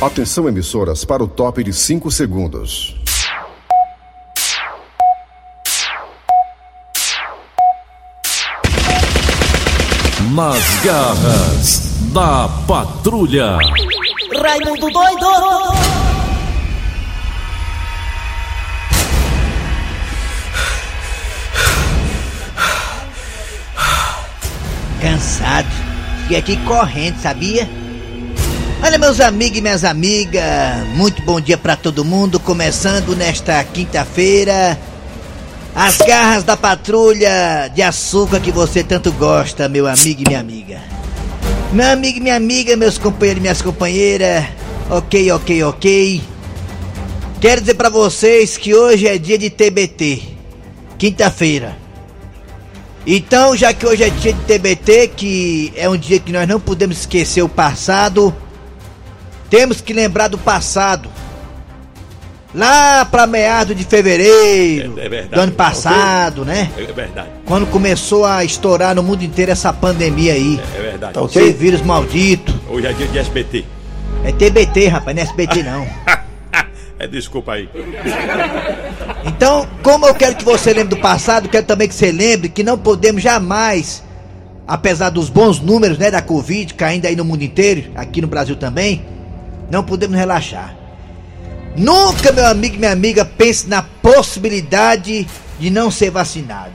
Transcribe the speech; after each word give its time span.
Atenção 0.00 0.48
emissoras 0.48 1.04
para 1.04 1.22
o 1.22 1.28
top 1.28 1.62
de 1.62 1.74
5 1.74 2.10
segundos. 2.10 2.96
Nas 10.34 10.82
garras 10.82 11.98
da 12.14 12.48
patrulha. 12.66 13.58
Raimundo 14.42 14.88
doido! 14.90 15.26
Cansado. 25.02 25.68
E 26.30 26.36
aqui 26.36 26.56
correndo, 26.64 27.20
sabia? 27.20 27.79
Olha, 28.82 28.96
meus 28.96 29.20
amigos 29.20 29.58
e 29.58 29.60
minhas 29.60 29.84
amigas, 29.84 30.42
muito 30.94 31.20
bom 31.22 31.38
dia 31.38 31.58
para 31.58 31.76
todo 31.76 32.02
mundo. 32.02 32.40
Começando 32.40 33.14
nesta 33.14 33.62
quinta-feira, 33.62 34.78
as 35.74 35.98
garras 35.98 36.44
da 36.44 36.56
patrulha 36.56 37.70
de 37.74 37.82
açúcar 37.82 38.40
que 38.40 38.50
você 38.50 38.82
tanto 38.82 39.12
gosta, 39.12 39.68
meu 39.68 39.86
amigo 39.86 40.22
e 40.22 40.24
minha 40.26 40.40
amiga. 40.40 40.80
Meu 41.72 41.90
amigo 41.90 42.18
e 42.18 42.20
minha 42.22 42.36
amiga, 42.36 42.74
meus 42.74 42.96
companheiros 42.96 43.38
e 43.38 43.42
minhas 43.42 43.60
companheiras, 43.60 44.46
ok, 44.88 45.30
ok, 45.30 45.62
ok. 45.64 46.22
Quero 47.38 47.60
dizer 47.60 47.74
para 47.74 47.90
vocês 47.90 48.56
que 48.56 48.74
hoje 48.74 49.06
é 49.06 49.18
dia 49.18 49.36
de 49.36 49.50
TBT, 49.50 50.22
quinta-feira. 50.96 51.76
Então, 53.06 53.54
já 53.54 53.74
que 53.74 53.86
hoje 53.86 54.04
é 54.04 54.08
dia 54.08 54.32
de 54.32 54.40
TBT, 54.40 55.08
que 55.08 55.70
é 55.76 55.86
um 55.86 55.98
dia 55.98 56.18
que 56.18 56.32
nós 56.32 56.48
não 56.48 56.58
podemos 56.58 57.00
esquecer 57.00 57.42
o 57.42 57.48
passado, 57.48 58.34
temos 59.50 59.80
que 59.80 59.92
lembrar 59.92 60.28
do 60.28 60.38
passado. 60.38 61.10
Lá 62.52 63.04
para 63.04 63.28
meados 63.28 63.76
de 63.76 63.84
fevereiro 63.84 64.98
É- 64.98 65.06
é 65.06 65.08
verdade. 65.08 65.34
do 65.34 65.40
ano 65.40 65.52
passado, 65.52 66.44
né? 66.44 66.68
É 66.76 66.82
verdade, 66.92 67.28
Quando 67.46 67.64
começou 67.66 68.24
a 68.24 68.44
estourar 68.44 68.92
no 68.94 69.04
mundo 69.04 69.22
inteiro 69.22 69.52
essa 69.52 69.72
pandemia 69.72 70.32
aí. 70.32 70.60
é 70.76 70.80
verdade. 70.82 71.18
Esse 71.26 71.52
vírus 71.52 71.80
maldito. 71.80 72.52
Hoje 72.68 72.86
é 72.88 72.92
dia 72.92 73.06
de 73.06 73.18
SBT. 73.18 73.64
É 74.24 74.32
TBT, 74.32 74.88
rapaz, 74.88 75.14
não 75.16 75.22
é 75.22 75.26
SBT 75.26 75.62
não. 75.62 75.86
É 76.98 77.06
desculpa 77.06 77.52
aí. 77.54 77.66
Então, 79.24 79.66
como 79.82 80.06
eu 80.06 80.14
quero 80.14 80.34
que 80.36 80.44
você 80.44 80.70
lembre 80.74 80.94
do 80.94 81.00
passado, 81.00 81.48
quero 81.48 81.64
também 81.64 81.88
que 81.88 81.94
você 81.94 82.12
lembre 82.12 82.50
que 82.50 82.62
não 82.62 82.76
podemos 82.76 83.22
jamais, 83.22 84.02
apesar 84.68 85.08
dos 85.08 85.30
bons 85.30 85.60
números 85.60 85.96
né, 85.96 86.10
da 86.10 86.20
Covid 86.20 86.74
caindo 86.74 87.06
aí 87.06 87.16
no 87.16 87.24
mundo 87.24 87.42
inteiro, 87.42 87.90
aqui 87.94 88.20
no 88.20 88.26
Brasil 88.28 88.54
também, 88.54 89.02
não 89.70 89.82
podemos 89.82 90.16
relaxar. 90.16 90.74
Nunca, 91.76 92.32
meu 92.32 92.46
amigo 92.46 92.74
e 92.74 92.78
minha 92.78 92.92
amiga, 92.92 93.24
pense 93.24 93.68
na 93.68 93.82
possibilidade 93.82 95.26
de 95.58 95.70
não 95.70 95.90
ser 95.90 96.10
vacinado. 96.10 96.72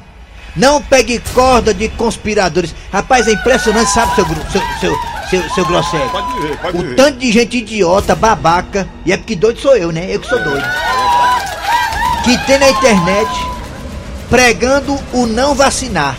Não 0.55 0.81
pegue 0.81 1.19
corda 1.33 1.73
de 1.73 1.89
conspiradores. 1.89 2.73
Rapaz, 2.91 3.27
é 3.27 3.33
impressionante, 3.33 3.91
sabe, 3.91 4.15
seu, 4.15 4.25
seu, 4.25 4.61
seu, 4.79 4.95
seu, 5.29 5.49
seu 5.49 5.65
Grosselio? 5.65 6.09
Pode 6.09 6.33
dizer, 6.35 6.57
pode 6.59 6.77
O 6.77 6.81
dizer. 6.83 6.95
tanto 6.95 7.19
de 7.19 7.31
gente 7.31 7.57
idiota, 7.57 8.15
babaca, 8.15 8.87
e 9.05 9.11
é 9.11 9.17
porque 9.17 9.35
doido 9.35 9.59
sou 9.59 9.75
eu, 9.75 9.91
né? 9.91 10.05
Eu 10.09 10.19
que 10.21 10.27
sou 10.27 10.41
doido. 10.41 10.65
Que 12.23 12.37
tem 12.45 12.57
na 12.57 12.69
internet 12.69 13.29
pregando 14.29 14.97
o 15.13 15.25
não 15.25 15.53
vacinar. 15.53 16.17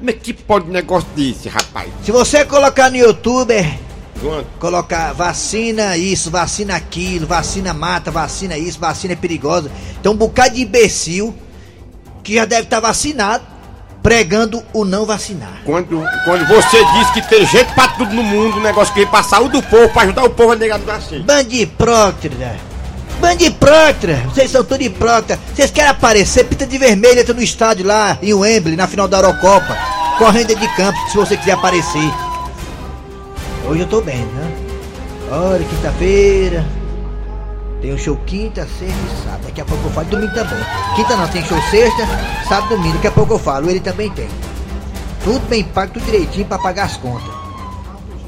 Mas 0.00 0.14
que 0.22 0.32
pode 0.32 0.70
negócio 0.70 1.08
desse, 1.14 1.48
rapaz? 1.48 1.90
Se 2.04 2.10
você 2.10 2.44
colocar 2.44 2.90
no 2.90 2.96
YouTube, 2.96 3.52
é, 3.52 3.78
João, 4.20 4.44
colocar 4.58 5.12
vacina 5.12 5.96
isso, 5.96 6.30
vacina 6.30 6.74
aquilo, 6.74 7.26
vacina 7.26 7.72
mata, 7.72 8.10
vacina 8.10 8.58
isso, 8.58 8.78
vacina 8.78 9.12
é 9.12 9.16
perigosa. 9.16 9.70
Então 10.00 10.12
um 10.12 10.16
bocado 10.16 10.54
de 10.54 10.62
imbecil 10.62 11.34
que 12.22 12.34
já 12.34 12.44
deve 12.44 12.64
estar 12.64 12.80
vacinado 12.80 13.44
pregando 14.02 14.62
o 14.72 14.84
não 14.84 15.04
vacinar. 15.04 15.62
Quando, 15.64 16.02
quando 16.24 16.46
você 16.46 16.84
diz 16.94 17.10
que 17.10 17.28
tem 17.28 17.46
gente 17.46 17.72
pra 17.74 17.88
tudo 17.88 18.14
no 18.14 18.22
mundo, 18.22 18.58
um 18.58 18.62
negócio 18.62 18.92
que 18.92 19.00
vem 19.00 19.08
pra 19.08 19.22
saúde 19.22 19.60
do 19.60 19.62
povo, 19.62 19.88
pra 19.90 20.02
ajudar 20.02 20.24
o 20.24 20.30
povo 20.30 20.52
a 20.52 20.56
negar 20.56 20.78
do 20.78 20.90
assim. 20.90 21.20
Bandipróctera! 21.20 22.56
Bandipróctera! 23.20 24.22
Vocês 24.26 24.50
são 24.50 24.64
tudo 24.64 24.82
hiprócrita. 24.82 25.38
Vocês 25.54 25.70
querem 25.70 25.90
aparecer, 25.90 26.44
pinta 26.44 26.66
de 26.66 26.78
vermelho, 26.78 27.20
entra 27.20 27.34
no 27.34 27.42
estádio 27.42 27.84
lá 27.86 28.16
em 28.22 28.32
Wembley, 28.32 28.76
na 28.76 28.86
final 28.86 29.08
da 29.08 29.18
Eurocopa, 29.18 29.76
correndo 30.18 30.54
de 30.54 30.68
campo, 30.76 30.98
se 31.10 31.16
você 31.16 31.36
quiser 31.36 31.52
aparecer. 31.52 32.27
Hoje 33.68 33.82
eu 33.82 33.86
tô 33.86 34.00
bem, 34.00 34.16
né? 34.16 34.50
Olha, 35.30 35.62
quinta-feira. 35.62 36.64
Tem 37.82 37.92
um 37.92 37.98
show 37.98 38.16
quinta, 38.24 38.62
sexta 38.62 38.86
e 38.86 39.24
sábado. 39.24 39.42
Daqui 39.44 39.60
a 39.60 39.64
pouco 39.66 39.86
eu 39.86 39.90
falo. 39.90 40.06
Domingo 40.06 40.32
também. 40.32 40.58
Quinta 40.96 41.16
não, 41.16 41.28
tem 41.28 41.44
show 41.44 41.60
sexta, 41.70 42.02
sábado, 42.48 42.70
domingo. 42.70 42.94
Daqui 42.94 43.08
a 43.08 43.12
pouco 43.12 43.34
eu 43.34 43.38
falo. 43.38 43.68
Ele 43.68 43.78
também 43.78 44.10
tem. 44.12 44.26
Tudo 45.22 45.46
bem 45.50 45.62
pago, 45.64 45.92
tudo 45.92 46.06
direitinho 46.06 46.46
pra 46.46 46.58
pagar 46.58 46.84
as 46.84 46.96
contas. 46.96 47.37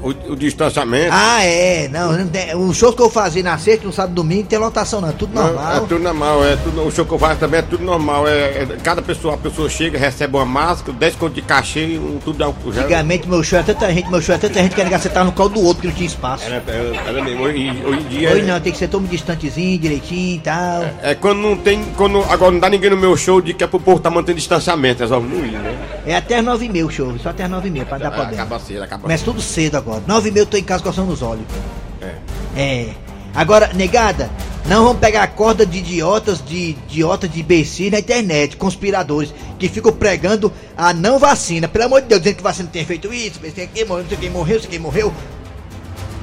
O, 0.01 0.09
o 0.31 0.35
distanciamento. 0.35 1.09
Ah, 1.11 1.43
é, 1.43 1.87
não, 1.87 2.11
não 2.13 2.27
tem- 2.27 2.55
o 2.55 2.73
show 2.73 2.91
que 2.93 3.01
eu 3.01 3.09
fazia 3.09 3.43
na 3.43 3.57
sexta, 3.57 3.85
no 3.85 3.93
sábado 3.93 4.13
e 4.13 4.15
domingo, 4.15 4.41
não 4.41 4.47
tem 4.47 4.59
lotação 4.59 4.99
não, 5.01 5.09
é 5.09 5.11
tudo 5.11 5.33
Não, 5.35 5.43
normal. 5.43 5.75
é 5.75 5.79
tudo 5.81 5.99
normal, 5.99 6.45
é 6.45 6.55
tudo, 6.55 6.87
o 6.87 6.91
show 6.91 7.05
que 7.05 7.11
eu 7.11 7.19
faço 7.19 7.39
também 7.39 7.59
é 7.59 7.63
tudo 7.63 7.83
normal. 7.83 8.27
É, 8.27 8.31
é- 8.63 8.67
cada 8.83 9.01
pessoa, 9.01 9.35
a 9.35 9.37
pessoa 9.37 9.69
chega, 9.69 9.97
recebe 9.99 10.35
uma 10.35 10.45
máscara, 10.45 10.97
10 10.97 11.15
conto 11.15 11.33
de 11.35 11.41
cachê, 11.41 11.99
um, 11.99 12.17
tudo 12.23 12.37
dá 12.39 12.49
um. 12.49 12.53
já- 12.73 12.81
Antigamente 12.81 13.27
meu 13.29 13.43
show 13.43 13.57
era 13.59 13.65
tanta 13.65 13.93
gente, 13.93 14.09
meu 14.09 14.21
show 14.21 14.33
era 14.33 14.41
tanta 14.41 14.61
gente 14.61 14.73
que 14.75 14.81
era 14.81 14.99
sentar 14.99 15.23
no 15.25 15.31
colo 15.31 15.49
do 15.49 15.61
outro, 15.63 15.81
que 15.81 15.87
não 15.87 15.93
tinha 15.93 16.07
espaço. 16.07 16.45
Era, 16.45 16.63
era, 16.67 16.95
era 17.09 17.23
mesmo. 17.23 17.43
Hoje, 17.43 17.83
hoje 17.85 17.99
em 18.01 18.07
dia. 18.07 18.31
Hoje 18.31 18.41
não, 18.43 18.59
tem 18.59 18.71
que 18.71 18.77
ser 18.79 18.87
todo 18.87 19.07
distantezinho, 19.07 19.77
direitinho 19.77 20.35
e 20.37 20.39
tal. 20.39 20.83
É 21.03 21.13
quando 21.15 21.39
não 21.39 21.55
tem. 21.57 21.83
Quando, 21.95 22.23
agora 22.29 22.51
não 22.51 22.59
dá 22.59 22.69
ninguém 22.69 22.89
no 22.89 22.97
meu 22.97 23.15
show 23.15 23.39
de 23.41 23.53
que 23.53 23.63
é 23.63 23.67
pro 23.67 23.79
povo 23.79 23.99
tá 23.99 24.09
mantendo 24.09 24.37
distanciamento, 24.37 25.01
resolve 25.01 25.27
não 25.27 25.45
ir, 25.45 25.51
né? 25.51 25.77
É 26.05 26.15
até 26.15 26.39
as 26.39 26.43
nove 26.43 26.65
e 26.65 26.69
meia 26.69 26.85
o 26.85 26.89
show, 26.89 27.13
só 27.19 27.29
até 27.29 27.43
as 27.43 27.49
nove 27.49 27.67
e 27.67 27.71
meia, 27.71 27.85
pra 27.85 27.97
dar 27.97 28.09
pra 28.11 28.23
dentro. 28.23 28.35
Acaba 28.41 28.59
cedo, 28.59 28.83
acaba 28.83 29.01
Começa 29.03 29.23
tudo 29.25 29.41
cedo 29.41 29.75
agora. 29.77 29.90
Nove 30.07 30.29
e 30.29 30.31
meia 30.31 30.43
eu 30.43 30.47
tô 30.47 30.57
em 30.57 30.63
casa 30.63 30.83
coçando 30.83 31.11
os 31.11 31.21
olhos. 31.21 31.45
É. 32.01 32.15
É. 32.55 32.89
Agora, 33.33 33.71
negada, 33.73 34.29
não 34.65 34.83
vamos 34.83 34.99
pegar 34.99 35.23
a 35.23 35.27
corda 35.27 35.65
de 35.65 35.79
idiotas, 35.79 36.43
de 36.43 36.71
idiotas 36.71 37.31
de 37.31 37.39
imbecil 37.39 37.91
na 37.91 37.99
internet, 37.99 38.57
conspiradores, 38.57 39.33
que 39.57 39.67
ficam 39.67 39.91
pregando 39.91 40.51
a 40.77 40.93
não 40.93 41.17
vacina. 41.17 41.67
Pelo 41.67 41.85
amor 41.85 42.01
de 42.01 42.07
Deus, 42.07 42.21
dizendo 42.21 42.37
que 42.37 42.43
vacina 42.43 42.69
tem 42.71 42.85
feito 42.85 43.13
isso, 43.13 43.39
sei 43.53 43.67
quem 43.67 43.85
morreu, 43.85 44.03
não 44.03 44.09
sei 44.09 44.17
quem 44.17 44.29
morreu, 44.29 44.55
não 44.55 44.61
sei 44.61 44.69
quem 44.69 44.79
morreu. 44.79 45.13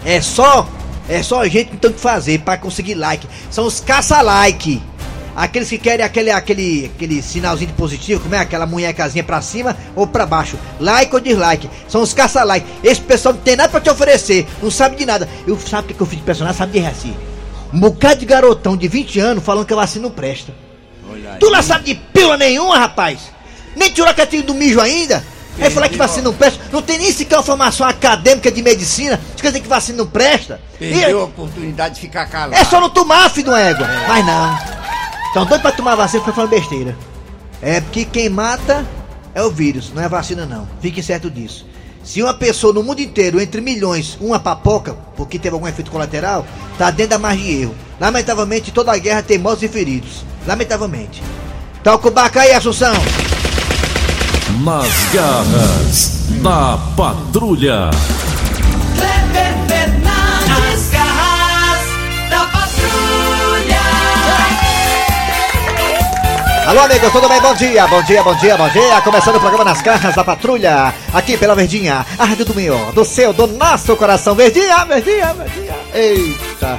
É 0.05 0.21
só, 0.21 0.69
é 1.09 1.23
só 1.23 1.41
a 1.41 1.49
gente 1.49 1.71
que 1.71 1.77
tem 1.77 1.93
que 1.93 2.01
fazer 2.01 2.41
pra 2.41 2.57
conseguir 2.57 2.95
like. 2.95 3.27
São 3.51 3.65
os 3.67 3.81
caça-like. 3.81 4.83
Aqueles 5.39 5.69
que 5.69 5.79
querem 5.79 6.05
aquele, 6.05 6.33
aquele, 6.33 6.91
aquele 6.93 7.23
sinalzinho 7.23 7.69
de 7.69 7.75
positivo, 7.77 8.21
como 8.21 8.35
é? 8.35 8.39
Aquela 8.41 8.67
munhecazinha 8.67 9.23
pra 9.23 9.41
cima 9.41 9.77
ou 9.95 10.05
pra 10.05 10.27
baixo. 10.27 10.59
Like 10.81 11.15
ou 11.15 11.21
dislike. 11.21 11.71
São 11.89 12.03
os 12.03 12.13
caça-like. 12.13 12.67
Esse 12.83 13.01
pessoal 13.01 13.35
não 13.35 13.41
tem 13.41 13.55
nada 13.55 13.69
pra 13.69 13.81
te 13.81 13.89
oferecer. 13.89 14.49
Não 14.61 14.69
sabe 14.69 14.97
de 14.97 15.07
nada. 15.07 15.29
Eu 15.47 15.57
sabe 15.61 15.93
o 15.93 15.95
que, 15.95 16.01
eu 16.03 16.07
fiz 16.07 16.19
de 16.19 16.25
personagem? 16.25 16.59
Sabe 16.59 16.81
de 16.81 16.85
assim? 16.85 17.17
Um 17.73 17.79
bocado 17.79 18.17
de 18.19 18.27
garotão 18.27 18.77
de 18.77 18.89
20 18.89 19.21
anos 19.21 19.45
falando 19.45 19.65
que 19.65 19.73
a 19.73 19.77
vacina 19.77 20.03
não 20.03 20.11
presta. 20.11 20.53
Tu 21.39 21.49
não 21.51 21.63
sabe 21.63 21.85
de 21.85 21.95
pila 21.95 22.37
nenhuma, 22.37 22.77
rapaz. 22.77 23.21
Nem 23.77 23.91
tirou 23.93 24.11
a 24.11 24.15
catinha 24.15 24.43
do 24.43 24.55
mijo 24.55 24.81
ainda. 24.81 25.23
Aí 25.61 25.71
falar 25.71 25.89
que 25.89 25.97
vacina 25.97 26.25
não 26.25 26.35
presta. 26.35 26.61
Não 26.73 26.83
tem 26.83 26.99
nem 26.99 27.13
sequer 27.13 27.37
uma 27.37 27.43
formação 27.45 27.87
acadêmica 27.87 28.51
de 28.51 28.61
medicina. 28.63 29.21
Você 29.37 29.43
quer 29.43 29.49
dizer 29.49 29.61
que 29.61 29.69
vacina 29.69 29.99
não 29.99 30.07
presta? 30.07 30.61
Perdeu 30.79 31.05
a 31.07 31.11
E- 31.11 31.15
oportunidade 31.15 31.95
de 31.97 32.01
ficar 32.01 32.27
calado. 32.27 32.55
é 32.61 32.65
só 32.65 32.81
não 32.81 32.91
tomar, 32.91 33.29
filho 33.31 33.45
de 33.45 33.51
uma 33.51 33.61
égua. 33.61 33.87
Mas 34.09 34.27
não. 34.27 34.78
Estão 35.29 35.45
doidos 35.45 35.63
pra 35.63 35.73
tomar 35.73 35.95
vacina, 35.95 36.25
foi 36.25 36.33
falando 36.33 36.51
besteira. 36.51 36.97
É 37.63 37.81
porque 37.81 38.05
quem 38.05 38.29
mata 38.29 38.87
é 39.35 39.43
o 39.43 39.51
vírus, 39.51 39.93
não 39.95 40.03
é 40.03 40.07
a 40.07 40.09
vacina 40.09 40.47
não. 40.47 40.69
Fique 40.81 41.03
certo 41.03 41.31
disso. 41.31 41.67
Se 42.03 42.23
uma 42.23 42.33
pessoa 42.33 42.73
no 42.73 42.83
mundo 42.83 43.01
inteiro, 43.01 43.41
entre 43.41 43.61
milhões, 43.61 44.17
uma 44.21 44.39
papoca, 44.39 44.95
porque 45.17 45.39
teve 45.39 45.55
algum 45.55 45.69
efeito 45.69 45.91
colateral, 45.91 46.47
tá 46.79 46.91
dentro 46.91 47.11
da 47.11 47.19
margem 47.19 47.45
de 47.45 47.63
erro. 47.63 47.75
Lamentavelmente, 48.01 48.73
toda 48.73 48.93
a 48.93 48.99
guerra 48.99 49.23
tem 49.23 49.39
mortos 49.39 49.63
e 49.63 49.69
feridos. 49.69 50.25
Lamentavelmente. 50.47 51.23
Toca 51.83 52.09
o 52.09 52.11
baca 52.11 52.41
aí, 52.41 52.53
Assunção. 52.55 52.95
Nas 54.65 55.13
garras 55.13 56.19
da 56.43 56.79
patrulha. 56.97 57.91
Alô, 66.69 66.81
amigos, 66.81 67.11
tudo 67.11 67.27
bem? 67.31 67.41
Bom 67.41 67.55
dia, 67.55 67.87
bom 67.87 68.03
dia, 68.03 68.23
bom 68.23 68.35
dia, 68.35 68.55
bom 68.55 68.69
dia. 68.69 69.01
Começando 69.01 69.37
o 69.37 69.41
programa 69.41 69.65
Nas 69.65 69.81
Garras 69.81 70.15
da 70.15 70.23
Patrulha, 70.23 70.93
aqui 71.15 71.35
pela 71.35 71.55
Verdinha, 71.55 72.05
a 72.19 72.25
rádio 72.27 72.45
do 72.45 72.55
meu, 72.55 72.93
do 72.93 73.07
seu, 73.07 73.33
do 73.33 73.47
nosso 73.47 73.97
coração. 73.97 74.35
Verdinha, 74.35 74.85
Verdinha, 74.85 75.33
Verdinha. 75.33 75.75
Eita, 75.95 76.79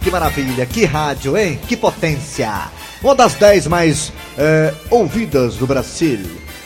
que 0.00 0.10
maravilha, 0.10 0.66
que 0.66 0.84
rádio, 0.84 1.38
hein? 1.38 1.56
Que 1.68 1.76
potência. 1.76 2.50
Uma 3.00 3.14
das 3.14 3.34
dez 3.34 3.68
mais 3.68 4.12
eh, 4.36 4.74
ouvidas 4.90 5.54
do 5.54 5.68
Brasil. 5.68 6.18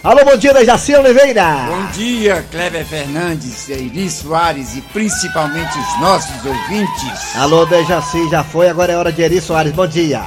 Alô, 0.03 0.25
bom 0.25 0.39
dia, 0.39 0.55
Dejaci 0.55 0.95
Oliveira. 0.95 1.67
Bom 1.69 1.85
dia, 1.93 2.43
Kleber 2.51 2.87
Fernandes, 2.87 3.69
Eri 3.69 4.09
Soares 4.09 4.75
e 4.79 4.81
principalmente 4.81 5.79
os 5.79 6.01
nossos 6.01 6.43
ouvintes. 6.47 7.37
Alô, 7.37 7.67
Dejaci, 7.67 8.31
já 8.31 8.43
foi, 8.43 8.71
agora 8.71 8.95
é 8.95 8.97
hora 8.97 9.13
de 9.13 9.21
Eri 9.21 9.43
Soares. 9.43 9.75
Bom 9.75 9.87
dia. 9.87 10.23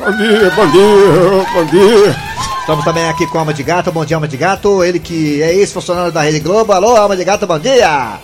Bom 0.00 0.16
dia, 0.16 0.50
bom 0.56 0.66
dia, 0.70 1.46
bom 1.52 1.64
dia. 1.66 2.16
Estamos 2.60 2.84
também 2.86 3.04
aqui 3.04 3.26
com 3.26 3.36
a 3.36 3.42
Alma 3.42 3.52
de 3.52 3.62
Gato. 3.62 3.92
Bom 3.92 4.02
dia, 4.02 4.16
Alma 4.16 4.26
de 4.26 4.36
Gato. 4.38 4.82
Ele 4.82 4.98
que 4.98 5.42
é 5.42 5.52
ex-funcionário 5.52 6.10
da 6.10 6.22
Rede 6.22 6.40
Globo. 6.40 6.72
Alô, 6.72 6.96
Alma 6.96 7.14
de 7.14 7.22
Gato, 7.22 7.46
bom 7.46 7.58
dia. 7.58 8.18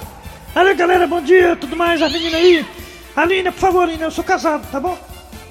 Alô 0.54 0.74
galera, 0.74 1.06
bom 1.06 1.20
dia, 1.20 1.54
tudo 1.54 1.76
mais, 1.76 2.00
a 2.00 2.08
menina 2.08 2.38
aí. 2.38 2.66
Aline, 3.14 3.52
por 3.52 3.60
favor, 3.60 3.82
Aline, 3.82 4.04
eu 4.04 4.10
sou 4.10 4.24
casado, 4.24 4.66
tá 4.72 4.80
bom? 4.80 4.96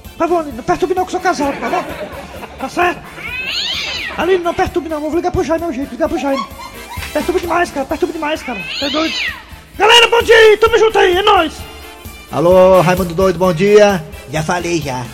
Por 0.03 0.17
favor, 0.17 0.39
Aline, 0.39 0.57
não 0.57 0.63
perturbe 0.63 0.95
não 0.95 1.05
que 1.05 1.09
eu 1.09 1.11
sou 1.11 1.19
casado, 1.19 1.59
tá 1.59 1.69
bom? 1.69 1.85
Tá 2.57 2.69
certo? 2.69 3.01
Aline, 4.17 4.43
não 4.43 4.53
perturbe 4.55 4.89
não, 4.89 4.99
vou 4.99 5.13
ligar 5.15 5.31
pro 5.31 5.43
Jaime, 5.43 5.63
não, 5.63 5.71
gente, 5.71 5.91
ligar 5.91 6.09
pro 6.09 6.17
Jaime. 6.17 6.43
Perturbe 7.13 7.39
demais, 7.39 7.69
cara, 7.69 7.85
perturbe 7.85 8.13
demais, 8.13 8.41
cara, 8.41 8.59
tá 8.79 8.89
doido? 8.89 9.13
Galera, 9.77 10.07
bom 10.07 10.23
dia 10.23 10.35
aí, 10.35 10.57
tamo 10.57 10.79
junto 10.79 10.97
aí, 10.97 11.17
é 11.17 11.21
nóis. 11.21 11.53
Alô, 12.31 12.81
Raimundo 12.81 13.13
Doido, 13.13 13.37
bom 13.37 13.53
dia. 13.53 14.03
Já 14.31 14.41
falei, 14.41 14.81
já. 14.81 15.05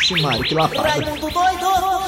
Ixi, 0.00 0.22
Mário, 0.22 0.42
que 0.42 0.54
lapada. 0.54 1.04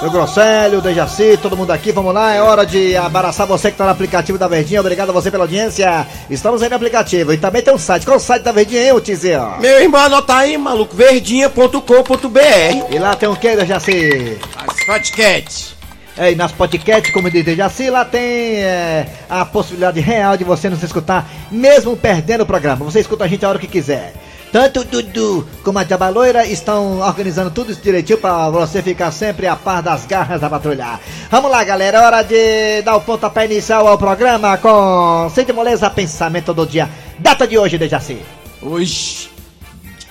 Seu 0.01 0.11
Grosselio, 0.11 0.81
Dejaci, 0.81 1.39
todo 1.41 1.57
mundo 1.57 1.71
aqui, 1.71 1.93
vamos 1.93 2.13
lá, 2.13 2.35
é 2.35 2.43
hora 2.43 2.67
de 2.67 2.95
embaraçar 2.95 3.47
você 3.47 3.71
que 3.71 3.77
tá 3.77 3.85
no 3.85 3.91
aplicativo 3.91 4.37
da 4.37 4.49
Verdinha, 4.49 4.81
obrigado 4.81 5.11
a 5.11 5.13
você 5.13 5.31
pela 5.31 5.45
audiência. 5.45 6.07
Estamos 6.29 6.63
aí 6.63 6.69
no 6.69 6.77
aplicativo 6.77 7.33
e 7.33 7.39
também 7.39 7.63
tem 7.63 7.73
um 7.73 7.79
site, 7.79 8.05
qual 8.05 8.15
é 8.15 8.19
o 8.19 8.21
site 8.21 8.43
da 8.43 8.53
Verdinha, 8.53 8.83
hein, 8.83 8.93
ó? 8.93 9.61
Meu 9.61 9.81
irmão, 9.81 10.01
anota 10.01 10.37
aí, 10.37 10.59
maluco, 10.59 10.97
verdinha.com.br. 10.97 12.91
E 12.91 12.99
lá 12.99 13.15
tem 13.17 13.29
o 13.29 13.37
que, 13.37 13.57
Dejaci? 13.57 14.39
As 14.57 14.85
podcasts. 14.85 15.75
É, 16.17 16.31
e 16.33 16.35
nas 16.37 16.53
podcasts, 16.53 17.13
como 17.13 17.31
diz 17.31 17.45
Dejaci, 17.45 17.91
lá 17.91 18.05
tem 18.05 18.23
é, 18.23 19.07
a 19.29 19.45
possibilidade 19.45 20.01
real 20.01 20.37
de 20.37 20.45
você 20.45 20.69
nos 20.69 20.83
escutar, 20.83 21.29
mesmo 21.51 21.97
perdendo 21.97 22.43
o 22.43 22.47
programa. 22.47 22.85
Você 22.85 23.01
escuta 23.01 23.25
a 23.25 23.29
gente 23.29 23.45
a 23.45 23.49
hora 23.49 23.59
que 23.59 23.67
quiser. 23.67 24.13
Tanto 24.55 24.83
o 24.83 24.85
Dudu 24.85 25.45
como 25.65 25.81
a 25.81 25.83
Diaba 25.83 26.09
Loira 26.11 26.47
estão 26.47 27.01
organizando 27.01 27.51
tudo 27.51 27.73
isso 27.73 27.81
direitinho 27.83 28.19
pra 28.19 28.49
você 28.51 28.81
ficar 28.81 29.11
sempre 29.11 29.49
a 29.49 29.57
par 29.57 29.83
das 29.83 30.07
garras 30.07 30.41
da 30.41 30.49
patrulha. 30.49 31.01
Vamos 31.29 31.51
lá, 31.51 31.65
galera, 31.65 31.99
é 31.99 32.01
hora 32.01 32.23
de 32.23 32.81
dar 32.83 32.95
o 32.95 33.01
pontapé 33.01 33.47
inicial 33.47 33.89
ao 33.89 33.99
programa 33.99 34.57
com 34.59 35.29
Sem 35.35 35.45
Moleza 35.53 35.91
Pensamento 35.91 36.55
do 36.55 36.65
Dia. 36.65 36.89
Data 37.19 37.49
de 37.49 37.59
hoje, 37.59 37.77
Dejaci. 37.77 38.19
Hoje, 38.63 39.29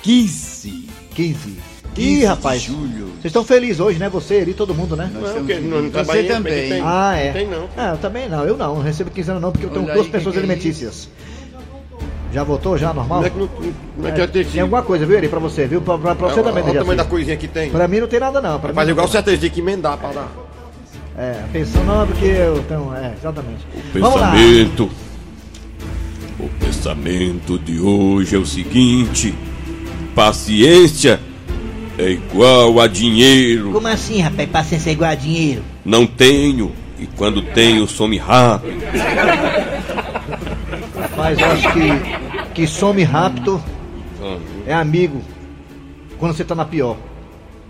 15. 0.02 0.90
15. 1.16 1.58
15 1.96 2.10
Ih, 2.10 2.18
de 2.18 2.26
rapaz, 2.26 2.64
julho. 2.64 3.14
vocês 3.14 3.26
estão 3.28 3.46
felizes 3.46 3.80
hoje, 3.80 3.98
né? 3.98 4.10
Você 4.10 4.42
e 4.42 4.54
todo 4.54 4.76
mundo, 4.76 4.98
né? 4.98 5.10
Nós 5.14 5.24
Não, 5.24 5.36
porque 5.36 5.56
não, 5.62 5.82
não 5.84 5.90
Você 5.90 6.24
também. 6.24 6.70
tem. 6.70 6.82
Ah, 6.84 7.16
é. 7.16 7.28
Não 7.28 7.34
tem 7.34 7.48
não. 7.48 7.70
Ah, 7.78 7.92
eu 7.92 7.98
também 7.98 8.28
não, 8.28 8.44
eu 8.44 8.58
não, 8.58 8.76
não 8.76 8.82
recebo 8.82 9.10
quinzena 9.10 9.40
não, 9.40 9.54
porque 9.54 9.68
eu 9.68 9.70
tenho 9.70 9.86
Olha 9.86 9.94
duas 9.94 10.08
aí, 10.08 10.12
pessoas 10.12 10.36
que 10.36 10.42
que 10.42 10.46
é 10.46 10.52
alimentícias. 10.52 11.08
Já 12.34 12.44
votou, 12.44 12.78
já, 12.78 12.92
normal? 12.94 13.20
Não 13.20 13.28
é 13.28 13.30
que 13.30 13.38
não, 13.38 13.50
não 13.98 14.10
é 14.10 14.12
que 14.12 14.18
já 14.18 14.28
tem 14.28 14.44
Tem 14.44 14.62
alguma 14.62 14.82
coisa, 14.82 15.06
viu, 15.06 15.18
Eri, 15.18 15.28
pra 15.28 15.40
você, 15.40 15.68
viu? 15.68 15.82
Pra, 15.82 15.98
pra, 16.00 16.16
pra 16.16 16.30
você 16.30 16.42
também, 16.42 16.64
Olha 16.64 16.74
o 16.74 16.78
tamanho 16.80 16.98
da 16.98 17.06
coisinha 17.06 17.38
que 17.38 17.48
tem. 17.48 17.70
Pra 17.70 17.88
mim 17.88 18.00
não 18.00 18.08
tem 18.08 18.20
nada 18.20 18.42
não. 18.42 18.60
Pra 18.60 18.70
mim 18.70 18.76
Faz 18.76 18.88
não 18.88 18.94
igual 18.94 19.06
tem. 19.06 19.12
certeza, 19.14 19.38
tem 19.42 19.50
que 19.52 19.60
emendar 19.60 19.98
pra 19.98 20.12
dar. 20.12 20.28
É, 21.16 21.44
a 21.44 21.48
pensão 21.54 21.84
não 21.84 22.02
é 22.02 22.06
porque 22.08 22.26
eu 22.26 22.64
tenho. 22.68 22.92
É, 22.96 23.14
exatamente. 23.20 23.68
Vamos 23.94 24.20
lá. 24.20 24.32
Pensamento. 24.32 24.90
O 26.40 26.50
pensamento 26.60 27.60
de 27.60 27.80
hoje 27.80 28.36
é 28.36 28.40
o 28.40 28.46
seguinte: 28.48 29.36
paciência 30.16 31.20
é 32.00 32.10
igual 32.10 32.80
a 32.80 32.88
dinheiro. 32.88 33.72
Como 33.72 33.88
assim, 33.88 34.22
rapaz? 34.22 34.50
Paciência 34.50 34.90
é 34.90 34.94
igual 34.94 35.12
a 35.12 35.16
dinheiro. 35.16 35.62
Não 35.86 36.08
tenho, 36.08 36.72
e 36.98 37.06
quando 37.06 37.44
tenho, 37.44 37.86
some 37.86 38.18
rápido. 38.18 38.74
Eu 41.32 41.52
acho 41.52 41.72
que, 41.72 42.54
que 42.54 42.68
some 42.68 43.02
rápido 43.04 43.64
é 44.68 44.74
amigo 44.74 45.22
quando 46.20 46.36
você 46.36 46.44
tá 46.44 46.54
na 46.54 46.66
pior. 46.66 46.98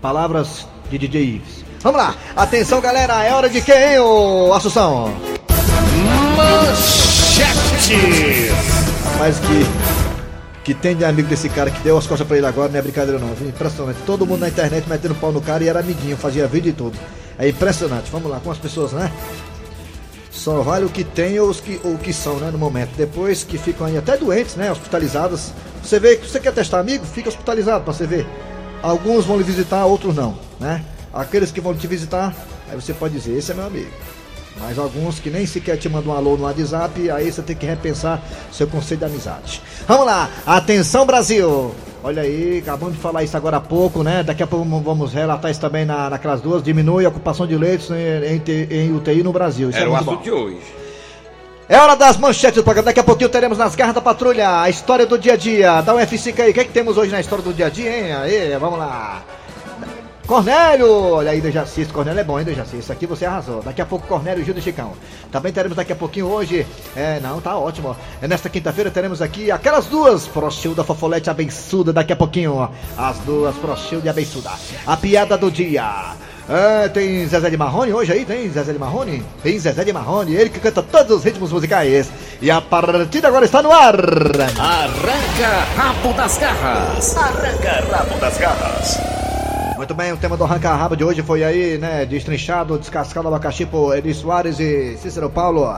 Palavras 0.02 0.66
de 0.90 0.98
DJ 0.98 1.22
Ives. 1.36 1.64
Vamos 1.80 2.00
lá, 2.00 2.14
atenção 2.34 2.80
galera, 2.80 3.22
é 3.22 3.32
hora 3.32 3.48
de 3.48 3.60
quem, 3.60 3.98
ô 4.00 4.52
Assunção? 4.52 5.14
Mas 9.18 9.38
que, 9.38 9.66
que 10.64 10.74
tem 10.74 10.96
de 10.96 11.04
amigo 11.04 11.28
desse 11.28 11.48
cara 11.48 11.70
que 11.70 11.80
deu 11.82 11.96
as 11.96 12.06
costas 12.06 12.26
pra 12.26 12.36
ele 12.36 12.46
agora, 12.46 12.70
não 12.70 12.78
é 12.78 12.82
brincadeira 12.82 13.20
não, 13.20 13.34
viu? 13.34 13.48
impressionante. 13.48 13.98
Todo 14.04 14.26
mundo 14.26 14.40
na 14.40 14.48
internet 14.48 14.88
metendo 14.88 15.14
pau 15.14 15.30
no 15.30 15.40
cara 15.40 15.62
e 15.62 15.68
era 15.68 15.78
amiguinho, 15.80 16.16
fazia 16.16 16.48
vídeo 16.48 16.70
e 16.70 16.72
tudo. 16.72 16.98
É 17.38 17.48
impressionante, 17.48 18.10
vamos 18.10 18.30
lá, 18.30 18.40
com 18.40 18.50
as 18.50 18.58
pessoas, 18.58 18.92
né? 18.92 19.12
Só 20.34 20.62
vale 20.62 20.84
o 20.84 20.88
que 20.88 21.04
tem 21.04 21.38
ou 21.38 21.48
os 21.48 21.60
que, 21.60 21.80
ou 21.84 21.96
que 21.96 22.12
são, 22.12 22.38
né, 22.38 22.50
no 22.50 22.58
momento. 22.58 22.90
Depois 22.96 23.44
que 23.44 23.56
ficam 23.56 23.86
aí 23.86 23.96
até 23.96 24.16
doentes, 24.16 24.56
né, 24.56 24.70
hospitalizadas. 24.70 25.52
Você 25.82 26.00
vê 26.00 26.16
que 26.16 26.28
você 26.28 26.40
quer 26.40 26.52
testar 26.52 26.80
amigo, 26.80 27.06
fica 27.06 27.28
hospitalizado 27.28 27.84
pra 27.84 27.92
você 27.92 28.06
ver. 28.06 28.26
Alguns 28.82 29.24
vão 29.24 29.38
lhe 29.38 29.44
visitar, 29.44 29.86
outros 29.86 30.14
não, 30.14 30.36
né? 30.58 30.84
Aqueles 31.12 31.52
que 31.52 31.60
vão 31.60 31.74
te 31.74 31.86
visitar, 31.86 32.34
aí 32.68 32.74
você 32.74 32.92
pode 32.92 33.14
dizer, 33.14 33.38
esse 33.38 33.52
é 33.52 33.54
meu 33.54 33.64
amigo. 33.64 33.90
Mas 34.60 34.78
alguns 34.78 35.18
que 35.18 35.30
nem 35.30 35.46
sequer 35.46 35.78
te 35.78 35.88
mandam 35.88 36.12
um 36.12 36.16
alô 36.16 36.36
no 36.36 36.44
WhatsApp, 36.44 37.10
aí 37.10 37.30
você 37.30 37.40
tem 37.40 37.56
que 37.56 37.66
repensar 37.66 38.22
seu 38.52 38.66
conceito 38.66 39.00
de 39.00 39.06
amizade. 39.06 39.62
Vamos 39.86 40.06
lá, 40.06 40.28
atenção 40.44 41.06
Brasil! 41.06 41.74
Olha 42.04 42.20
aí, 42.20 42.58
acabamos 42.58 42.96
de 42.96 43.00
falar 43.00 43.22
isso 43.22 43.34
agora 43.34 43.56
há 43.56 43.60
pouco, 43.60 44.02
né? 44.02 44.22
Daqui 44.22 44.42
a 44.42 44.46
pouco 44.46 44.66
vamos 44.80 45.14
relatar 45.14 45.50
isso 45.50 45.58
também 45.58 45.86
na, 45.86 46.10
naquelas 46.10 46.42
duas. 46.42 46.62
Diminui 46.62 47.06
a 47.06 47.08
ocupação 47.08 47.46
de 47.46 47.56
leitos 47.56 47.90
em, 47.90 47.96
em, 47.96 48.42
em 48.70 48.94
UTI 48.94 49.22
no 49.22 49.32
Brasil. 49.32 49.70
Isso 49.70 49.78
Era 49.78 49.88
é 49.88 49.90
o 49.90 49.96
assunto 49.96 50.16
bom. 50.16 50.22
de 50.22 50.30
hoje. 50.30 50.58
É 51.66 51.78
hora 51.78 51.96
das 51.96 52.18
manchetes 52.18 52.56
do 52.56 52.62
programa. 52.62 52.84
Daqui 52.84 53.00
a 53.00 53.04
pouquinho 53.04 53.30
teremos 53.30 53.56
nas 53.56 53.74
garras 53.74 53.94
da 53.94 54.02
patrulha 54.02 54.60
a 54.60 54.68
história 54.68 55.06
do 55.06 55.18
dia 55.18 55.32
a 55.32 55.36
dia. 55.36 55.80
Dá 55.80 55.94
um 55.94 55.98
F5 55.98 56.40
aí. 56.40 56.50
O 56.50 56.52
que, 56.54 56.60
é 56.60 56.64
que 56.64 56.72
temos 56.72 56.98
hoje 56.98 57.10
na 57.10 57.20
história 57.20 57.42
do 57.42 57.54
dia 57.54 57.68
a 57.68 57.70
dia, 57.70 57.98
hein? 57.98 58.12
Aí, 58.12 58.56
vamos 58.58 58.78
lá. 58.78 59.24
Cornélio! 60.26 60.90
Olha 61.16 61.32
aí, 61.32 61.40
Dejaci. 61.40 61.82
Esse 61.82 61.92
Cornélio 61.92 62.20
é 62.20 62.24
bom, 62.24 62.38
hein, 62.38 62.44
Dejaci? 62.46 62.78
Isso 62.78 62.90
aqui 62.90 63.06
você 63.06 63.26
arrasou. 63.26 63.62
Daqui 63.62 63.82
a 63.82 63.86
pouco, 63.86 64.06
Cornélio 64.06 64.42
e 64.42 64.44
Gil 64.44 64.54
do 64.54 64.60
Chicão. 64.62 64.92
Também 65.30 65.52
teremos 65.52 65.76
daqui 65.76 65.92
a 65.92 65.96
pouquinho 65.96 66.26
hoje. 66.26 66.66
É, 66.96 67.20
não, 67.20 67.40
tá 67.40 67.56
ótimo. 67.56 67.94
É 68.22 68.26
nesta 68.26 68.48
quinta-feira 68.48 68.90
teremos 68.90 69.20
aqui 69.20 69.50
aquelas 69.50 69.86
duas. 69.86 70.26
Prochilda, 70.26 70.82
Fofolete, 70.82 71.28
Abençuda. 71.28 71.92
Daqui 71.92 72.12
a 72.12 72.16
pouquinho, 72.16 72.54
ó. 72.54 72.68
As 72.96 73.18
duas, 73.18 73.54
Prochilda 73.56 74.06
e 74.06 74.08
Abençuda. 74.08 74.50
A 74.86 74.96
piada 74.96 75.36
do 75.36 75.50
dia. 75.50 76.14
É, 76.48 76.88
tem 76.88 77.26
Zezé 77.26 77.48
de 77.48 77.56
Marrone 77.56 77.92
hoje 77.92 78.12
aí? 78.12 78.24
Tem 78.24 78.50
Zezé 78.50 78.72
de 78.72 78.78
Marrone? 78.78 79.22
Tem 79.42 79.58
Zezé 79.58 79.82
de 79.82 79.92
Marrone, 79.94 80.34
ele 80.34 80.50
que 80.50 80.60
canta 80.60 80.82
todos 80.82 81.18
os 81.18 81.24
ritmos 81.24 81.50
musicais. 81.50 82.10
E 82.40 82.50
a 82.50 82.60
partida 82.60 83.28
agora 83.28 83.46
está 83.46 83.62
no 83.62 83.72
ar. 83.72 83.96
Arranca 84.58 85.64
rabo 85.76 86.12
das 86.12 86.36
garras. 86.36 87.16
Arranca 87.16 87.84
rabo 87.90 88.18
das 88.20 88.36
garras. 88.38 89.33
Muito 89.76 89.92
bem, 89.92 90.12
o 90.12 90.16
tema 90.16 90.36
do 90.36 90.44
Arranca 90.44 90.72
Rabo 90.72 90.96
de 90.96 91.02
hoje 91.02 91.20
foi 91.20 91.42
aí, 91.42 91.78
né? 91.78 92.06
Destrinchado, 92.06 92.78
descascado 92.78 93.26
abacaxi 93.26 93.66
por 93.66 93.96
Eri 93.96 94.14
Soares 94.14 94.60
e 94.60 94.96
Cícero 94.98 95.28
Paulo. 95.28 95.68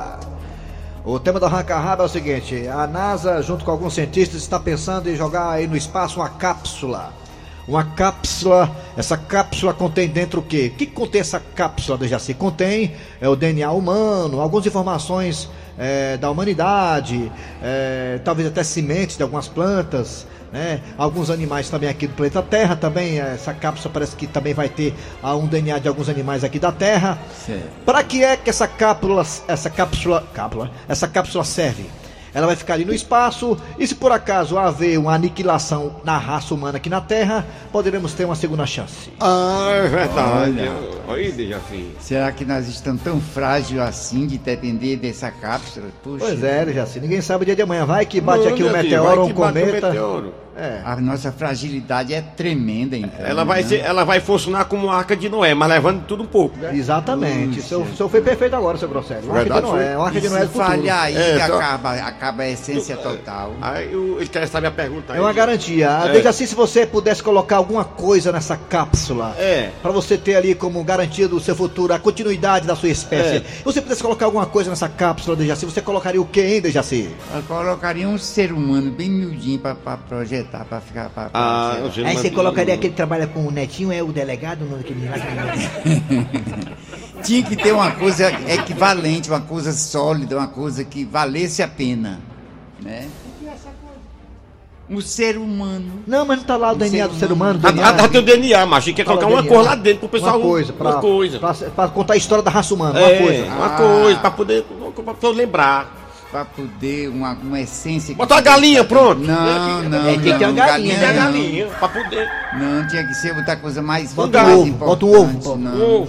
O 1.02 1.18
tema 1.18 1.40
do 1.40 1.46
Arranca 1.46 1.78
Rabo 1.78 2.02
é 2.02 2.04
o 2.04 2.08
seguinte: 2.08 2.68
a 2.68 2.86
NASA, 2.86 3.40
junto 3.40 3.64
com 3.64 3.70
alguns 3.70 3.94
cientistas, 3.94 4.42
está 4.42 4.60
pensando 4.60 5.08
em 5.08 5.16
jogar 5.16 5.48
aí 5.48 5.66
no 5.66 5.74
espaço 5.74 6.20
uma 6.20 6.28
cápsula. 6.28 7.10
Uma 7.66 7.84
cápsula, 7.84 8.70
essa 8.98 9.16
cápsula 9.16 9.72
contém 9.72 10.08
dentro 10.08 10.40
o 10.40 10.42
quê? 10.42 10.70
O 10.72 10.76
que 10.76 10.86
contém 10.86 11.22
essa 11.22 11.40
cápsula 11.40 11.96
do 11.96 12.06
Jaci? 12.06 12.34
Contém 12.34 12.94
é, 13.18 13.28
o 13.28 13.34
DNA 13.34 13.72
humano, 13.72 14.40
algumas 14.40 14.66
informações 14.66 15.48
é, 15.78 16.18
da 16.18 16.30
humanidade, 16.30 17.32
é, 17.62 18.20
talvez 18.22 18.46
até 18.46 18.62
sementes 18.62 19.16
de 19.16 19.22
algumas 19.22 19.48
plantas, 19.48 20.26
né? 20.52 20.80
Alguns 20.96 21.30
animais 21.30 21.68
também 21.68 21.88
aqui 21.88 22.06
do 22.06 22.14
planeta 22.14 22.42
Terra 22.42 22.76
também. 22.76 23.18
eh, 23.20 23.32
Essa 23.34 23.52
cápsula 23.54 23.92
parece 23.92 24.16
que 24.16 24.26
também 24.26 24.54
vai 24.54 24.68
ter 24.68 24.94
ah, 25.22 25.34
um 25.36 25.46
DNA 25.46 25.78
de 25.78 25.88
alguns 25.88 26.08
animais 26.08 26.44
aqui 26.44 26.58
da 26.58 26.72
Terra. 26.72 27.18
Para 27.84 28.02
que 28.02 28.22
é 28.24 28.36
que 28.36 28.50
essa 28.50 28.66
cápsula, 28.66 29.24
essa 29.48 29.70
cápsula, 29.70 30.24
cápsula, 30.32 30.70
essa 30.88 31.06
cápsula 31.08 31.44
serve? 31.44 31.86
Ela 32.36 32.46
vai 32.46 32.54
ficar 32.54 32.74
ali 32.74 32.84
no 32.84 32.92
espaço 32.92 33.56
e 33.78 33.86
se 33.86 33.94
por 33.94 34.12
acaso 34.12 34.58
haver 34.58 34.98
uma 34.98 35.14
aniquilação 35.14 35.96
na 36.04 36.18
raça 36.18 36.54
humana 36.54 36.76
aqui 36.76 36.90
na 36.90 37.00
Terra, 37.00 37.46
poderemos 37.72 38.12
ter 38.12 38.26
uma 38.26 38.34
segunda 38.36 38.66
chance. 38.66 39.10
Ah, 39.18 39.70
é 39.70 39.88
verdade. 39.88 40.60
Olha. 40.60 40.72
Olha. 41.08 41.60
Será 41.98 42.30
que 42.30 42.44
nós 42.44 42.68
estamos 42.68 43.00
tão 43.00 43.18
frágeis 43.22 43.80
assim 43.80 44.26
de 44.26 44.36
depender 44.36 44.96
dessa 44.96 45.30
cápsula? 45.30 45.86
Puxa. 46.02 46.26
Pois 46.26 46.44
é, 46.44 46.70
Jaci, 46.74 47.00
ninguém 47.00 47.22
sabe 47.22 47.44
o 47.44 47.46
dia 47.46 47.56
de 47.56 47.62
amanhã. 47.62 47.86
Vai 47.86 48.04
que 48.04 48.20
bate 48.20 48.44
Não, 48.44 48.52
aqui 48.52 48.62
um 48.62 48.66
Dejaci, 48.66 48.84
meteoro, 48.84 49.06
vai 49.08 49.18
um 49.18 49.24
um 49.30 49.32
cometa. 49.32 49.86
meteoro. 49.88 50.34
É. 50.56 50.80
A 50.84 50.96
nossa 50.96 51.30
fragilidade 51.30 52.14
é 52.14 52.20
tremenda, 52.22 52.96
então. 52.96 53.24
Ela 53.26 53.44
vai, 53.44 53.62
né? 53.62 53.68
ser, 53.68 53.76
ela 53.80 54.04
vai 54.04 54.20
funcionar 54.20 54.64
como 54.64 54.90
a 54.90 54.96
arca 54.96 55.14
de 55.16 55.28
Noé, 55.28 55.52
mas 55.54 55.68
levando 55.68 56.04
tudo 56.06 56.22
um 56.22 56.26
pouco. 56.26 56.56
né? 56.58 56.70
Exatamente. 56.74 57.60
O 57.60 57.62
senhor, 57.62 57.82
o 57.86 57.96
senhor 57.96 58.08
foi 58.08 58.20
perfeito 58.20 58.56
agora, 58.56 58.78
seu 58.78 58.88
Grosselio. 58.88 59.24
Uma 59.24 59.38
arca 59.38 59.44
de 59.44 59.50
Verdade, 59.52 59.72
Noé, 59.72 59.86
foi. 59.86 59.96
uma 59.96 60.06
arca 60.06 60.20
de 60.20 60.28
Noé 60.28 60.40
se 60.40 60.46
do 60.46 60.52
futuro. 60.52 60.68
falhar 60.70 61.02
aí, 61.02 61.16
É, 61.16 61.46
só- 61.46 61.56
acaba, 61.58 61.92
acaba 61.94 62.42
a 62.42 62.48
essência 62.48 62.96
total. 62.96 63.52
Aí 63.60 63.94
o- 63.94 64.16
ele 64.18 64.28
quer 64.28 64.46
saber 64.48 64.68
a 64.68 64.70
pergunta 64.70 65.12
aí. 65.12 65.18
É 65.18 65.22
uma 65.22 65.32
garantia. 65.32 65.88
É. 66.06 66.12
Desde 66.12 66.28
assim, 66.28 66.46
se 66.46 66.54
você 66.54 66.86
pudesse 66.86 67.22
colocar 67.22 67.56
alguma 67.56 67.84
coisa 67.84 68.32
nessa 68.32 68.56
cápsula, 68.56 69.34
É. 69.38 69.70
pra 69.82 69.90
você 69.92 70.16
ter 70.16 70.36
ali 70.36 70.54
como 70.54 70.82
garantia 70.82 71.28
do 71.28 71.38
seu 71.38 71.54
futuro, 71.54 71.92
a 71.92 71.98
continuidade 71.98 72.66
da 72.66 72.74
sua 72.74 72.88
espécie, 72.88 73.36
É. 73.36 73.40
se 73.40 73.64
você 73.64 73.82
pudesse 73.82 74.02
colocar 74.02 74.24
alguma 74.26 74.46
coisa 74.46 74.70
nessa 74.70 74.88
cápsula, 74.88 75.36
Dejaci, 75.36 75.66
você 75.66 75.82
colocaria 75.82 76.20
o 76.20 76.24
que, 76.24 76.40
hein, 76.40 76.60
Dejaci? 76.60 77.10
Eu 77.34 77.42
colocaria 77.42 78.08
um 78.08 78.16
ser 78.18 78.52
humano 78.52 78.90
bem 78.90 79.10
miudinho 79.10 79.58
pra, 79.58 79.74
pra 79.74 79.96
projetar, 80.46 80.64
pra 80.64 80.80
ficar. 80.80 81.10
Pra, 81.10 81.24
pra 81.28 81.30
Ah, 81.34 81.90
sei 81.92 82.04
Aí 82.04 82.16
você 82.16 82.30
colocaria 82.30 82.74
aquele 82.74 82.90
que 82.90 82.96
trabalha 82.96 83.26
com 83.26 83.46
o 83.46 83.50
Netinho, 83.50 83.92
é 83.92 84.02
o 84.02 84.12
delegado, 84.12 84.62
o 84.62 84.68
nome 84.68 84.82
daquele 84.82 85.08
lá 85.08 85.18
que- 85.18 87.16
Tinha 87.22 87.42
que 87.42 87.56
ter 87.56 87.72
uma 87.72 87.90
coisa 87.92 88.30
equivalente, 88.52 89.30
uma 89.30 89.40
coisa 89.40 89.72
sólida, 89.72 90.36
uma 90.36 90.48
coisa 90.48 90.84
que 90.84 91.04
valesse 91.04 91.62
a 91.62 91.68
pena. 91.68 92.20
Né? 92.80 93.08
O 94.88 95.02
ser 95.02 95.36
humano. 95.36 96.04
Não, 96.06 96.24
mas 96.24 96.38
não 96.38 96.44
tá 96.44 96.56
lá 96.56 96.70
o 96.70 96.74
Um 96.76 96.78
DNA 96.78 97.06
ser 97.06 97.12
do 97.12 97.18
ser 97.18 97.32
humano. 97.32 97.58
Ah, 97.60 97.72
DNA. 97.72 97.88
ah, 97.88 98.08
tem 98.08 98.20
o 98.20 98.24
DNA, 98.24 98.66
mas 98.66 98.84
quer 98.84 99.04
Fala 99.04 99.18
colocar 99.18 99.26
uma 99.34 99.42
DNA. 99.42 99.56
cor 99.56 99.64
lá 99.64 99.74
dentro 99.74 99.98
pro 100.00 100.08
pessoal. 100.10 100.36
Uma 100.38 100.46
coisa, 100.46 100.72
pra, 100.72 100.90
Uma 100.90 101.00
coisa. 101.00 101.38
pra, 101.40 101.54
pra 101.54 101.88
contar 101.88 102.14
a 102.14 102.16
história 102.16 102.44
da 102.44 102.50
raça 102.52 102.72
humana, 102.72 103.00
É, 103.00 103.18
uma 103.18 103.26
coisa. 103.26 103.44
uma 103.46 103.66
Ah. 103.66 103.76
coisa, 103.76 104.20
pra 104.20 104.30
poder. 104.30 104.64
Pra 105.04 105.14
pessoa 105.14 105.34
lembrar. 105.34 106.05
Pra 106.36 106.44
poder, 106.44 107.08
uma, 107.08 107.32
uma 107.32 107.58
essência. 107.58 108.12
que 108.12 108.18
Bota 108.18 108.34
uma 108.34 108.42
tivesse- 108.42 108.56
galinha, 108.60 108.84
pronto. 108.84 109.22
Não, 109.22 109.82
não. 109.84 109.98
É, 110.06 110.10
tem 110.10 110.20
que 110.20 110.24
ter 110.34 110.38
não, 110.40 110.50
uma 110.50 110.66
galinha, 110.66 110.94
Tem 110.98 111.04
a 111.08 111.12
né? 111.12 111.18
não. 111.18 111.24
galinha, 111.24 111.66
pra 111.78 111.88
poder. 111.88 112.28
Não, 112.60 112.86
tinha 112.88 113.06
que 113.06 113.14
ser 113.14 113.34
outra 113.34 113.56
coisa 113.56 113.80
mais, 113.80 114.12
Bota 114.12 114.42
mais 114.42 114.54
ovo, 114.54 114.68
importante. 114.68 114.86
bota 115.00 115.06
um 115.06 115.18
ovo, 115.18 115.32
bota 115.38 115.56
não. 115.58 116.02
Ovo. 116.02 116.08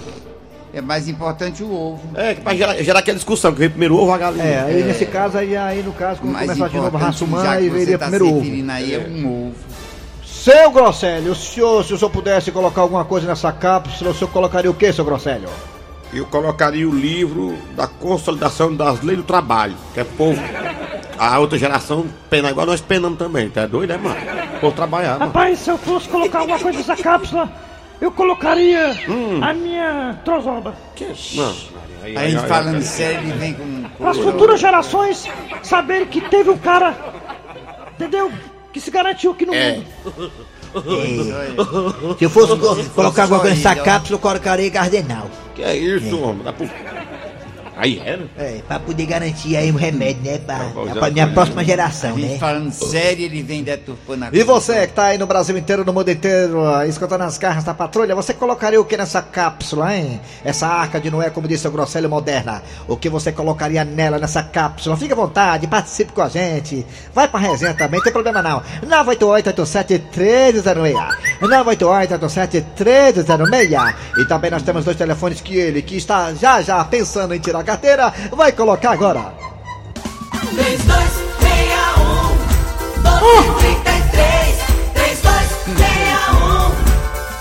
É 0.74 0.80
mais 0.82 1.08
importante 1.08 1.62
o 1.62 1.72
ovo. 1.72 2.02
É, 2.14 2.34
pra 2.34 2.54
gerar, 2.54 2.74
gerar 2.82 2.98
aquela 2.98 3.14
discussão, 3.16 3.52
que 3.52 3.58
veio 3.58 3.70
primeiro 3.70 3.94
o 3.94 3.98
ovo 4.02 4.08
ou 4.08 4.12
a 4.12 4.18
galinha. 4.18 4.44
É, 4.44 4.60
aí 4.66 4.84
nesse 4.84 5.06
caso, 5.06 5.38
aí, 5.38 5.56
aí 5.56 5.82
no 5.82 5.94
caso, 5.94 6.20
como 6.20 6.30
mais 6.34 6.46
começar 6.46 6.68
de 6.68 6.76
novo 6.76 6.94
a 6.94 7.00
raça 7.00 7.24
humana, 7.24 7.50
aí 7.52 7.70
veria 7.70 7.96
tá 7.98 8.04
primeiro 8.10 8.28
ovo. 8.28 8.70
aí 8.70 8.94
é 8.94 8.98
um 8.98 9.46
ovo. 9.48 9.54
Seu 10.26 10.70
Grosselio, 10.70 11.32
o 11.32 11.34
senhor, 11.34 11.82
se 11.84 11.94
o 11.94 11.98
senhor 11.98 12.10
pudesse 12.10 12.52
colocar 12.52 12.82
alguma 12.82 13.06
coisa 13.06 13.26
nessa 13.26 13.50
cápsula, 13.50 14.10
o 14.10 14.14
senhor 14.14 14.30
colocaria 14.30 14.70
o 14.70 14.74
que, 14.74 14.92
seu 14.92 15.06
Grosselio? 15.06 15.48
Eu 16.12 16.24
colocaria 16.26 16.88
o 16.88 16.94
livro 16.94 17.56
da 17.76 17.86
consolidação 17.86 18.74
das 18.74 19.02
leis 19.02 19.18
do 19.18 19.24
trabalho, 19.24 19.74
que 19.92 20.00
é 20.00 20.04
povo. 20.04 20.40
A 21.18 21.38
outra 21.38 21.58
geração 21.58 22.06
pena 22.30 22.50
igual 22.50 22.66
nós 22.66 22.80
penamos 22.80 23.18
também, 23.18 23.50
tá 23.50 23.66
doido, 23.66 23.92
é, 23.92 23.98
mano? 23.98 24.16
Povo 24.60 24.74
trabalhar, 24.74 25.12
mano. 25.18 25.26
Rapaz, 25.26 25.58
se 25.58 25.70
eu 25.70 25.76
fosse 25.76 26.08
colocar 26.08 26.40
alguma 26.40 26.58
coisa 26.58 26.78
nessa 26.78 26.96
cápsula, 26.96 27.50
eu 28.00 28.10
colocaria 28.12 28.96
Hum. 29.08 29.40
a 29.42 29.52
minha 29.52 30.18
trozoba. 30.24 30.74
Não. 31.34 31.54
Aí, 32.04 32.16
A 32.16 32.28
gente 32.30 32.46
falando 32.46 32.80
sério, 32.82 33.20
ele 33.28 33.32
vem 33.32 33.54
com. 33.54 33.82
Para 33.98 34.10
as 34.12 34.18
futuras 34.18 34.60
gerações 34.60 35.26
saberem 35.62 36.06
que 36.06 36.20
teve 36.20 36.48
um 36.50 36.56
cara, 36.58 36.96
entendeu? 37.92 38.32
Que 38.72 38.80
se 38.80 38.90
garantiu 38.90 39.32
aqui 39.32 39.44
no 39.44 39.52
É. 39.52 39.72
mundo. 39.72 40.32
Se 42.18 42.24
eu 42.24 42.30
fosse 42.30 42.56
co- 42.56 42.76
colocar 42.94 43.22
alguma 43.22 43.40
coisa 43.40 43.56
nessa 43.56 43.74
cápsula, 43.76 44.14
eu 44.16 44.20
colocaria 44.20 44.68
Gardenal. 44.70 45.30
Que 45.54 45.62
é 45.62 45.76
isso, 45.76 46.20
homem? 46.20 46.42
Dá 46.44 46.52
pro... 46.52 46.68
Aí 47.78 48.02
era? 48.04 48.26
É, 48.36 48.60
pra 48.66 48.80
poder 48.80 49.06
garantir 49.06 49.56
aí 49.56 49.70
um 49.70 49.76
remédio, 49.76 50.24
né? 50.24 50.38
Pra, 50.38 50.56
é, 50.56 50.94
pra 50.94 51.10
minha 51.10 51.26
é. 51.26 51.28
próxima 51.28 51.64
geração, 51.64 52.16
né? 52.16 52.36
falando 52.36 52.72
sério, 52.72 53.24
ele 53.24 53.40
vem 53.40 53.62
deturpando 53.62 54.24
a 54.24 54.30
E 54.32 54.42
você 54.42 54.88
que 54.88 54.94
tá 54.94 55.04
aí 55.04 55.16
no 55.16 55.28
Brasil 55.28 55.56
inteiro, 55.56 55.84
no 55.84 55.92
mundo 55.92 56.10
inteiro, 56.10 56.58
escutando 56.88 57.22
as 57.22 57.38
garras 57.38 57.62
da 57.62 57.72
patrulha, 57.72 58.16
você 58.16 58.34
colocaria 58.34 58.80
o 58.80 58.84
que 58.84 58.96
nessa 58.96 59.22
cápsula, 59.22 59.96
hein? 59.96 60.20
Essa 60.44 60.66
arca 60.66 61.00
de 61.00 61.08
Noé, 61.08 61.30
como 61.30 61.46
disse 61.46 61.68
o 61.68 61.70
Grosselio 61.70 62.10
Moderna. 62.10 62.64
O 62.88 62.96
que 62.96 63.08
você 63.08 63.30
colocaria 63.30 63.84
nela, 63.84 64.18
nessa 64.18 64.42
cápsula? 64.42 64.96
Fique 64.96 65.12
à 65.12 65.16
vontade, 65.16 65.68
participe 65.68 66.10
com 66.10 66.22
a 66.22 66.28
gente. 66.28 66.84
Vai 67.14 67.28
pra 67.28 67.38
resenha 67.38 67.74
também, 67.74 67.98
não 67.98 68.04
tem 68.04 68.12
problema 68.12 68.42
não. 68.42 68.60
988-87-1306. 68.84 70.94
988-87-1306. 71.42 73.94
E 74.18 74.24
também 74.26 74.50
nós 74.50 74.64
temos 74.64 74.84
dois 74.84 74.96
telefones 74.96 75.40
que 75.40 75.54
ele, 75.54 75.80
que 75.80 75.96
está 75.96 76.34
já 76.34 76.60
já 76.60 76.84
pensando 76.84 77.34
em 77.34 77.38
tirar 77.38 77.60
a 77.60 77.67
carteira, 77.68 78.12
vai 78.32 78.50
colocar 78.50 78.92
agora. 78.92 79.34
3261 80.54 82.32
1233 83.02 84.56
3261 84.94 86.68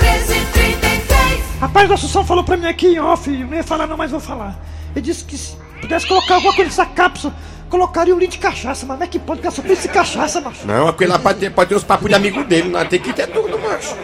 1333 0.03 1.61
Rapaz, 1.61 1.89
o 1.89 1.93
Assunção 1.93 2.25
falou 2.25 2.43
pra 2.43 2.57
mim 2.57 2.67
aqui 2.67 2.87
em 2.87 2.99
off, 2.99 3.31
eu 3.31 3.47
não 3.47 3.55
ia 3.55 3.63
falar 3.63 3.87
não, 3.87 3.95
mas 3.95 4.11
vou 4.11 4.19
falar. 4.19 4.59
Ele 4.93 5.05
disse 5.05 5.23
que 5.23 5.37
se 5.37 5.55
pudesse 5.79 6.05
colocar 6.05 6.35
alguma 6.35 6.53
coisa 6.53 6.69
nessa 6.69 6.85
cápsula, 6.85 7.33
colocaria 7.69 8.13
um 8.13 8.17
litro 8.17 8.37
de 8.37 8.41
cachaça, 8.41 8.85
mas 8.85 8.95
como 8.95 9.03
é 9.03 9.07
que 9.07 9.19
pode 9.19 9.41
que 9.41 9.47
eu 9.47 9.51
só 9.51 9.61
pense 9.61 9.87
cachaça, 9.87 10.41
macho? 10.41 10.65
Não, 10.65 10.87
aquele 10.87 11.11
lá 11.11 11.19
pode 11.19 11.39
ter, 11.39 11.49
pode 11.51 11.69
ter 11.69 11.75
uns 11.75 11.83
papos 11.83 12.09
de 12.09 12.15
amigo 12.15 12.43
dele, 12.43 12.69
não 12.69 12.85
tem 12.85 12.99
que 12.99 13.13
ter 13.13 13.27
tudo, 13.27 13.57
macho. 13.59 13.95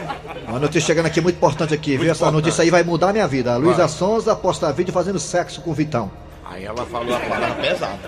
Uma 0.48 0.60
notícia 0.60 0.88
chegando 0.88 1.08
aqui 1.08 1.20
muito 1.22 1.36
importante 1.36 1.74
aqui, 1.74 1.98
viu? 1.98 2.12
Essa 2.12 2.26
importante. 2.26 2.44
notícia 2.44 2.62
aí 2.64 2.70
vai 2.70 2.84
mudar 2.84 3.10
a 3.10 3.14
minha 3.14 3.28
vida. 3.28 3.54
A 3.54 3.58
Luísa 3.58 3.88
Sonza 3.88 4.36
posta 4.36 4.72
vídeo 4.72 4.94
fazendo 4.94 5.20
sexo 5.20 5.62
com 5.62 5.72
o 5.72 5.74
Vitão. 5.74 6.12
Aí 6.46 6.66
ela 6.66 6.86
falou 6.86 7.16
a 7.16 7.20
palavra 7.20 7.56
pesada. 7.56 8.00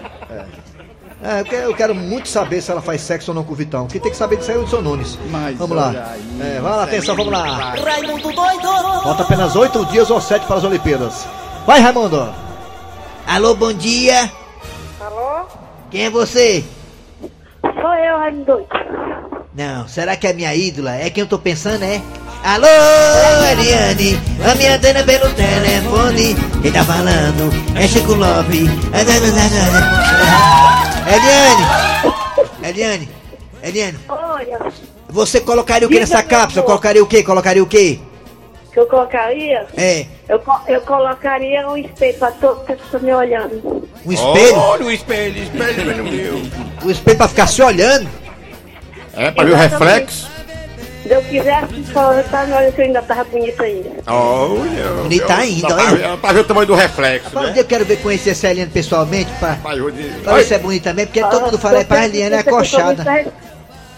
É, 1.24 1.40
eu 1.40 1.46
quero, 1.46 1.64
eu 1.64 1.74
quero 1.74 1.96
muito 1.96 2.28
saber 2.28 2.62
se 2.62 2.70
ela 2.70 2.82
faz 2.82 3.02
sexo 3.02 3.32
ou 3.32 3.36
não 3.36 3.44
com 3.44 3.54
o 3.54 3.56
Vitão. 3.56 3.88
Quem 3.88 4.00
tem 4.00 4.12
que 4.12 4.18
saber 4.18 4.38
disso 4.38 4.52
aí 4.52 4.58
é 4.58 4.60
o 4.60 4.64
Edson 4.64 4.82
Nunes. 4.82 5.18
Mas 5.32 5.58
vamos 5.58 5.76
lá. 5.76 5.90
aí, 5.90 6.22
É, 6.40 6.60
vai 6.60 6.72
lá, 6.72 6.84
atenção, 6.84 7.16
vamos 7.16 7.32
lá. 7.32 7.74
Raimundo 7.74 8.32
doido 8.32 8.68
Falta 9.04 9.24
apenas 9.24 9.56
oito 9.56 9.86
dias 9.86 10.12
ou 10.12 10.22
sete 10.22 10.46
para 10.46 10.58
as 10.58 10.64
Olimpíadas. 10.64 11.26
Vai, 11.66 11.80
Raimundo. 11.80 12.32
Alô, 13.26 13.56
bom 13.56 13.74
dia. 13.74 14.30
Quem 15.96 16.08
é 16.08 16.10
você? 16.10 16.62
Sou 17.62 17.94
eu, 17.94 18.18
Raimundo 18.18 18.44
doido. 18.44 18.68
Não, 19.56 19.88
será 19.88 20.18
que 20.18 20.28
é 20.28 20.34
minha 20.34 20.54
ídola? 20.54 20.94
É 20.94 21.10
quem 21.10 21.22
eu 21.22 21.28
tô 21.28 21.40
pensando, 21.40 21.84
é? 21.84 22.02
Alô, 22.44 22.68
Eliane, 23.50 24.20
a 24.46 24.56
minha 24.56 24.78
dana 24.78 25.06
pelo 25.06 25.34
telefone. 25.34 26.36
Quem 26.62 26.74
tá 26.74 26.84
falando 26.84 27.50
é 27.80 27.88
Chico 27.88 28.12
Lopes. 28.14 28.70
Eliane! 31.08 31.66
Eliane! 32.62 33.10
Eliane! 33.64 33.98
Olha, 34.10 34.60
Você 35.08 35.40
colocaria 35.40 35.88
o 35.88 35.90
que 35.90 35.98
nessa 35.98 36.22
cápsula? 36.22 36.66
Colocaria 36.66 37.02
o 37.02 37.08
que? 37.08 37.24
Colocaria 37.24 37.64
o 37.64 37.68
que? 37.68 38.02
Que 38.75 38.79
eu 38.82 38.88
colocaria? 38.88 39.65
É, 39.77 40.05
Eu, 40.27 40.41
eu 40.67 40.82
colocaria 40.82 41.65
um 41.70 41.77
espelho 41.77 42.17
pra 42.20 42.29
todo 42.32 42.58
mundo 42.58 42.65
que 42.65 42.91
tá 42.91 43.00
me 43.00 43.13
olhando. 43.13 43.88
um 44.05 44.12
espelho? 44.12 44.55
Olha 44.58 44.86
o 44.86 44.91
espelho, 44.91 45.44
espelho, 45.44 45.70
espelho 45.82 46.03
meu. 46.03 46.41
O 46.84 46.91
espelho 46.91 47.17
pra 47.17 47.27
ficar 47.29 47.48
se 47.48 47.62
olhando? 47.63 48.10
É, 49.15 49.32
pra 49.32 49.46
ver 49.46 49.51
o 49.53 49.55
reflexo. 49.55 50.27
Se 51.03 51.12
eu 51.13 51.22
quisesse 51.22 51.86
só 51.94 52.22
tá 52.24 52.46
me 52.46 52.53
olhando 52.53 52.74
se 52.75 52.82
eu 52.82 52.86
ainda 52.88 53.01
tava 53.03 53.24
bonito 53.25 53.62
ainda. 53.63 53.89
Olha. 54.08 54.84
Bonita 55.03 55.36
ainda, 55.36 55.74
olha. 55.75 55.96
ver- 55.96 56.17
pra 56.17 56.34
ver 56.34 56.39
o 56.39 56.44
tamanho 56.44 56.67
do 56.67 56.75
reflexo, 56.75 57.29
Rapaz, 57.29 57.53
né? 57.55 57.62
eu 57.62 57.65
quero 57.65 57.86
ver 57.86 57.98
conhecer 58.01 58.32
essa 58.32 58.50
Eliane 58.50 58.72
pessoalmente 58.72 59.32
pra, 59.39 59.55
Pai, 59.55 59.79
eu 59.79 59.89
disse- 59.91 60.20
pra 60.22 60.34
ver 60.34 60.44
se 60.44 60.53
é 60.55 60.60
bonita 60.60 60.89
também, 60.89 61.05
porque 61.05 61.22
todo 61.22 61.44
mundo 61.46 61.58
fala 61.60 61.79
é 61.79 61.84
pra 61.86 62.05
Eliane 62.05 62.36
é 62.36 62.39
acochada. 62.39 63.05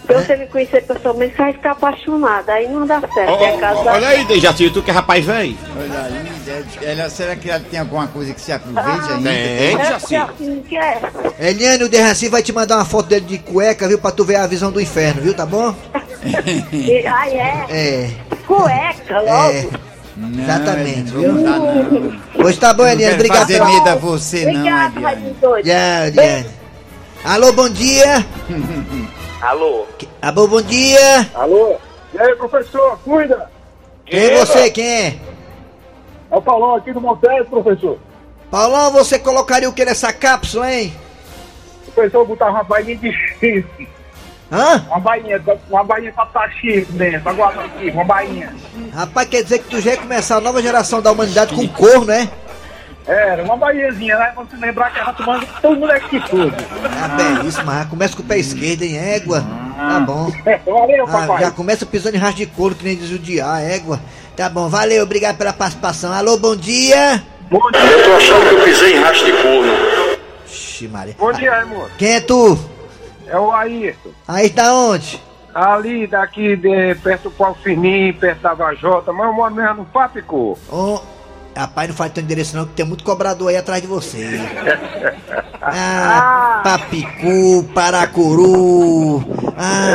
Se 0.08 0.14
você 0.14 0.36
me 0.36 0.46
conhecer 0.46 0.82
pessoalmente, 0.84 1.36
você 1.36 1.42
vai 1.42 1.52
ficar 1.52 1.72
apaixonada. 1.72 2.52
Aí 2.54 2.66
não 2.66 2.86
dá 2.86 2.98
certo. 2.98 3.30
Ó, 3.30 3.44
é 3.44 3.92
olha 3.92 4.08
aí, 4.08 4.24
Dejaci, 4.24 4.70
tu 4.70 4.82
que 4.82 4.90
é 4.90 4.94
rapaz 4.94 5.22
velho. 5.22 5.54
Olha 5.78 6.00
aí, 6.00 6.32
é- 6.82 6.92
ela, 6.92 7.10
será 7.10 7.36
que 7.36 7.50
ela 7.50 7.60
tem 7.60 7.78
alguma 7.78 8.06
coisa 8.08 8.32
que 8.32 8.40
se 8.40 8.50
aproveite 8.50 9.12
ainda? 9.12 9.28
Tem, 9.30 9.74
É 9.74 9.76
Dejaci. 9.76 10.16
que 10.66 10.78
é. 10.78 11.00
Eliane, 11.38 11.84
o 11.84 11.88
Derraci 11.90 12.28
vai 12.28 12.42
te 12.42 12.52
mandar 12.54 12.76
uma 12.76 12.86
foto 12.86 13.06
dele 13.10 13.26
de 13.26 13.36
cueca, 13.38 13.86
viu? 13.86 13.98
Pra 13.98 14.10
tu 14.10 14.24
ver 14.24 14.36
a 14.36 14.46
visão 14.46 14.72
do 14.72 14.80
inferno, 14.80 15.20
viu? 15.20 15.34
Tá 15.34 15.44
bom? 15.44 15.74
Ai, 16.24 17.30
é. 17.36 17.66
É, 17.68 18.10
Cueca, 18.46 19.14
é. 19.14 19.20
logo. 19.20 19.88
Não, 20.16 20.42
Exatamente, 20.42 21.14
Eliane, 21.14 21.26
não 21.34 21.42
dá, 21.44 21.58
não. 21.58 22.20
Pois 22.40 22.56
tá 22.56 22.72
bom, 22.72 22.82
Não 22.84 22.88
Eliane, 22.90 23.02
quero 23.04 23.14
obrigado 23.14 23.40
fazer 23.40 23.64
medo 23.64 23.88
a 23.90 23.94
você, 23.94 24.44
não, 24.46 24.60
Eliane. 24.60 25.36
Doido. 25.40 25.66
Já, 25.66 26.06
Eliane. 26.08 26.46
Alô, 27.24 27.52
bom 27.52 27.68
dia. 27.68 28.24
Alô? 29.40 29.86
Alô, 30.20 30.48
bom 30.48 30.60
dia. 30.62 31.30
Alô? 31.34 31.76
E 32.12 32.18
aí, 32.18 32.34
professor, 32.34 32.98
cuida! 33.04 33.48
Quem 34.04 34.18
é 34.18 34.38
você? 34.44 34.70
Quem 34.70 34.84
é? 34.84 35.18
É 36.30 36.36
o 36.36 36.42
Paulão 36.42 36.74
aqui 36.74 36.92
do 36.92 37.00
Montes, 37.00 37.48
professor. 37.48 37.98
Paulão, 38.50 38.90
você 38.90 39.18
colocaria 39.18 39.68
o 39.68 39.72
que 39.72 39.84
nessa 39.84 40.12
cápsula, 40.12 40.72
hein? 40.72 40.92
O 41.86 41.92
professor 41.92 42.26
botava 42.26 42.50
uma 42.50 42.64
bainha 42.64 42.96
de 42.96 43.12
chifre. 43.12 43.88
Hã? 44.50 44.84
Uma 44.88 44.98
bainha, 44.98 45.42
uma 45.68 45.84
bainha 45.84 46.12
pra 46.12 46.24
botar 46.24 46.50
chifre 46.50 46.92
dentro, 46.96 47.34
guardar 47.34 47.66
aqui, 47.66 47.90
uma 47.90 48.04
bainha. 48.04 48.52
Rapaz, 48.92 49.28
quer 49.28 49.42
dizer 49.42 49.58
que 49.60 49.68
tu 49.68 49.80
já 49.80 49.92
ia 49.92 49.98
começar 49.98 50.36
a 50.36 50.40
nova 50.40 50.60
geração 50.60 51.00
da 51.00 51.12
humanidade 51.12 51.54
com 51.54 51.68
corno, 51.68 52.10
é? 52.10 52.28
Era, 53.08 53.42
uma 53.42 53.56
bainhazinha, 53.56 54.18
né? 54.18 54.32
Quando 54.34 54.50
você 54.50 54.56
lembrar 54.58 54.92
que 54.92 54.98
ela 54.98 55.12
tomando 55.14 55.46
todo 55.62 55.76
mundo 55.80 55.90
é 55.92 55.98
que 55.98 56.20
tudo. 56.28 56.52
Ah, 57.02 57.08
bem, 57.16 57.48
isso, 57.48 57.64
mas 57.64 57.88
começa 57.88 58.14
com 58.14 58.22
o 58.22 58.26
pé 58.26 58.38
esquerdo, 58.38 58.82
hein? 58.82 58.98
Égua. 58.98 59.42
Tá 59.76 60.00
bom. 60.00 60.30
Valeu, 60.66 61.04
Ah, 61.08 61.10
papai. 61.10 61.40
já 61.44 61.50
começa 61.50 61.86
pisando 61.86 62.16
em 62.16 62.18
rastro 62.18 62.44
de 62.44 62.46
couro, 62.46 62.74
que 62.74 62.84
nem 62.84 62.96
diz 62.96 63.10
o 63.10 63.18
dia, 63.18 63.50
a 63.50 63.60
égua. 63.62 63.98
Tá 64.36 64.48
bom, 64.48 64.68
valeu, 64.68 65.02
obrigado 65.02 65.36
pela 65.38 65.52
participação. 65.52 66.12
Alô, 66.12 66.36
bom 66.36 66.54
dia. 66.54 67.22
Bom 67.50 67.70
dia. 67.72 67.80
Eu 67.80 68.04
tô 68.04 68.16
achando 68.16 68.48
que 68.48 68.54
eu 68.54 68.64
pisei 68.64 68.96
em 68.96 69.00
rastro 69.00 69.26
de 69.26 69.32
corno. 69.42 69.72
Ixi, 70.46 70.88
Maria. 70.88 71.16
Bom 71.18 71.32
dia, 71.32 71.50
irmão. 71.58 71.86
Quem 71.96 72.12
é 72.12 72.20
tu? 72.20 72.58
É 73.26 73.38
o 73.38 73.50
Ayrton. 73.50 74.10
Aí 74.28 74.50
tá 74.50 74.72
onde? 74.74 75.20
Ali, 75.54 76.06
daqui, 76.06 76.54
de, 76.56 76.94
perto 77.02 77.24
do 77.24 77.30
Paulo 77.32 77.56
Firmino, 77.62 78.16
perto 78.18 78.40
da 78.42 78.54
Vajota, 78.54 79.12
mas 79.12 79.26
eu 79.26 79.32
moro 79.32 79.54
mesmo 79.54 79.74
no 79.76 79.84
Papicô. 79.86 80.56
Ô, 80.70 81.00
rapaz, 81.58 81.88
não 81.88 81.96
faz 81.96 82.12
teu 82.12 82.22
endereço 82.22 82.56
não, 82.56 82.66
que 82.66 82.74
tem 82.74 82.86
muito 82.86 83.04
cobrador 83.04 83.48
aí 83.48 83.56
atrás 83.56 83.82
de 83.82 83.88
você. 83.88 84.40
Ah, 85.70 86.62
Papicu, 86.64 87.62
Paracuru. 87.74 89.22
Ah, 89.54 89.88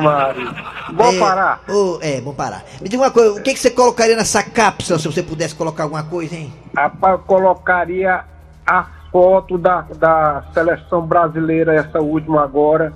Maria. 0.00 0.72
Bom 0.92 1.12
é, 1.12 1.18
parar. 1.18 1.60
ô, 1.68 1.98
é, 2.02 2.20
bom 2.20 2.34
parar. 2.34 2.64
Me 2.80 2.88
diga 2.88 3.02
uma 3.02 3.10
coisa, 3.10 3.38
o 3.38 3.42
que, 3.42 3.54
que 3.54 3.60
você 3.60 3.70
colocaria 3.70 4.16
nessa 4.16 4.42
cápsula 4.42 4.98
se 4.98 5.06
você 5.06 5.22
pudesse 5.22 5.54
colocar 5.54 5.84
alguma 5.84 6.02
coisa, 6.02 6.34
hein? 6.34 6.52
Rapaz, 6.76 7.12
eu 7.12 7.18
colocaria 7.20 8.24
a 8.66 8.86
foto 9.12 9.56
da, 9.56 9.86
da 9.96 10.44
seleção 10.52 11.06
brasileira, 11.06 11.74
essa 11.74 12.00
última 12.00 12.42
agora, 12.42 12.92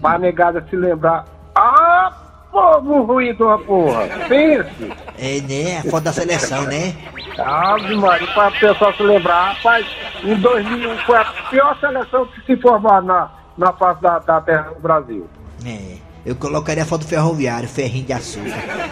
pra 0.00 0.18
negada 0.18 0.64
se 0.70 0.76
lembrar. 0.76 1.26
Ah, 2.56 2.80
povo 2.80 3.02
ruim 3.02 3.34
da 3.34 3.58
porra! 3.58 4.06
Pense! 4.28 4.92
É, 5.18 5.40
né? 5.40 5.78
A 5.78 5.90
foto 5.90 6.04
da 6.04 6.12
seleção, 6.12 6.62
né? 6.62 6.94
Ave 7.38 7.96
Maria, 7.96 8.28
pra 8.28 8.50
pessoal 8.52 8.94
se 8.94 9.02
lembrar, 9.02 9.54
rapaz, 9.54 9.84
em 10.22 10.36
2001 10.36 10.98
foi 10.98 11.16
a 11.16 11.24
pior 11.50 11.76
seleção 11.80 12.26
que 12.26 12.46
se 12.46 12.56
formou 12.62 13.02
na, 13.02 13.28
na 13.58 13.72
face 13.72 14.00
da, 14.00 14.20
da 14.20 14.40
terra 14.40 14.70
do 14.70 14.80
Brasil. 14.80 15.26
É. 15.66 16.04
Eu 16.24 16.34
colocaria 16.36 16.82
a 16.82 16.86
foto 16.86 17.02
do 17.02 17.08
ferroviário, 17.08 17.68
ferrinho 17.68 18.06
de 18.06 18.12
açúcar. 18.12 18.48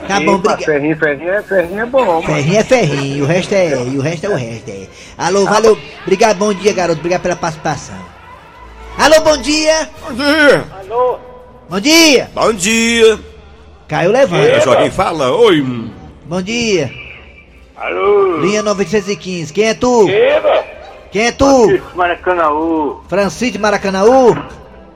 Tá 0.06 0.18
Eita, 0.18 0.26
bom, 0.26 0.34
obrigado. 0.34 0.64
Ferrinho, 0.64 0.98
ferrinho, 0.98 1.30
é, 1.30 1.42
ferrinho 1.42 1.80
é 1.80 1.86
bom, 1.86 2.04
mano. 2.04 2.22
Ferrinho 2.22 2.58
é 2.58 2.64
ferrinho, 2.64 3.24
o 3.24 3.26
resto 3.26 3.54
é. 3.54 3.68
E 3.86 3.98
o 3.98 4.02
resto 4.02 4.26
é 4.26 4.28
o 4.28 4.34
resto, 4.34 4.70
é. 4.70 4.86
Alô, 5.16 5.44
valeu. 5.46 5.78
Obrigado, 6.02 6.36
bom 6.36 6.52
dia, 6.52 6.74
garoto. 6.74 6.98
Obrigado 6.98 7.22
pela 7.22 7.36
participação. 7.36 7.96
Alô, 8.98 9.20
bom 9.20 9.38
dia. 9.38 9.88
Bom 10.02 10.12
dia. 10.12 10.64
Alô? 10.80 11.18
Bom 11.70 11.80
dia. 11.80 12.30
Bom 12.34 12.52
dia. 12.52 13.31
Caiu 13.92 14.08
É, 14.08 14.20
levando. 14.20 14.60
Joguinho 14.62 14.90
fala. 14.90 15.30
Oi. 15.32 15.62
Bom 16.24 16.40
dia. 16.40 16.90
Alô? 17.76 18.38
Linha 18.38 18.62
915. 18.62 19.52
Quem 19.52 19.64
é 19.64 19.74
tu? 19.74 20.08
Eba! 20.08 20.64
Quem 21.10 21.26
é 21.26 21.32
tu? 21.32 21.78
Maracanaú. 21.94 23.02
Francisco 23.06 23.52
de 23.52 23.58
Maracanãú? 23.58 24.34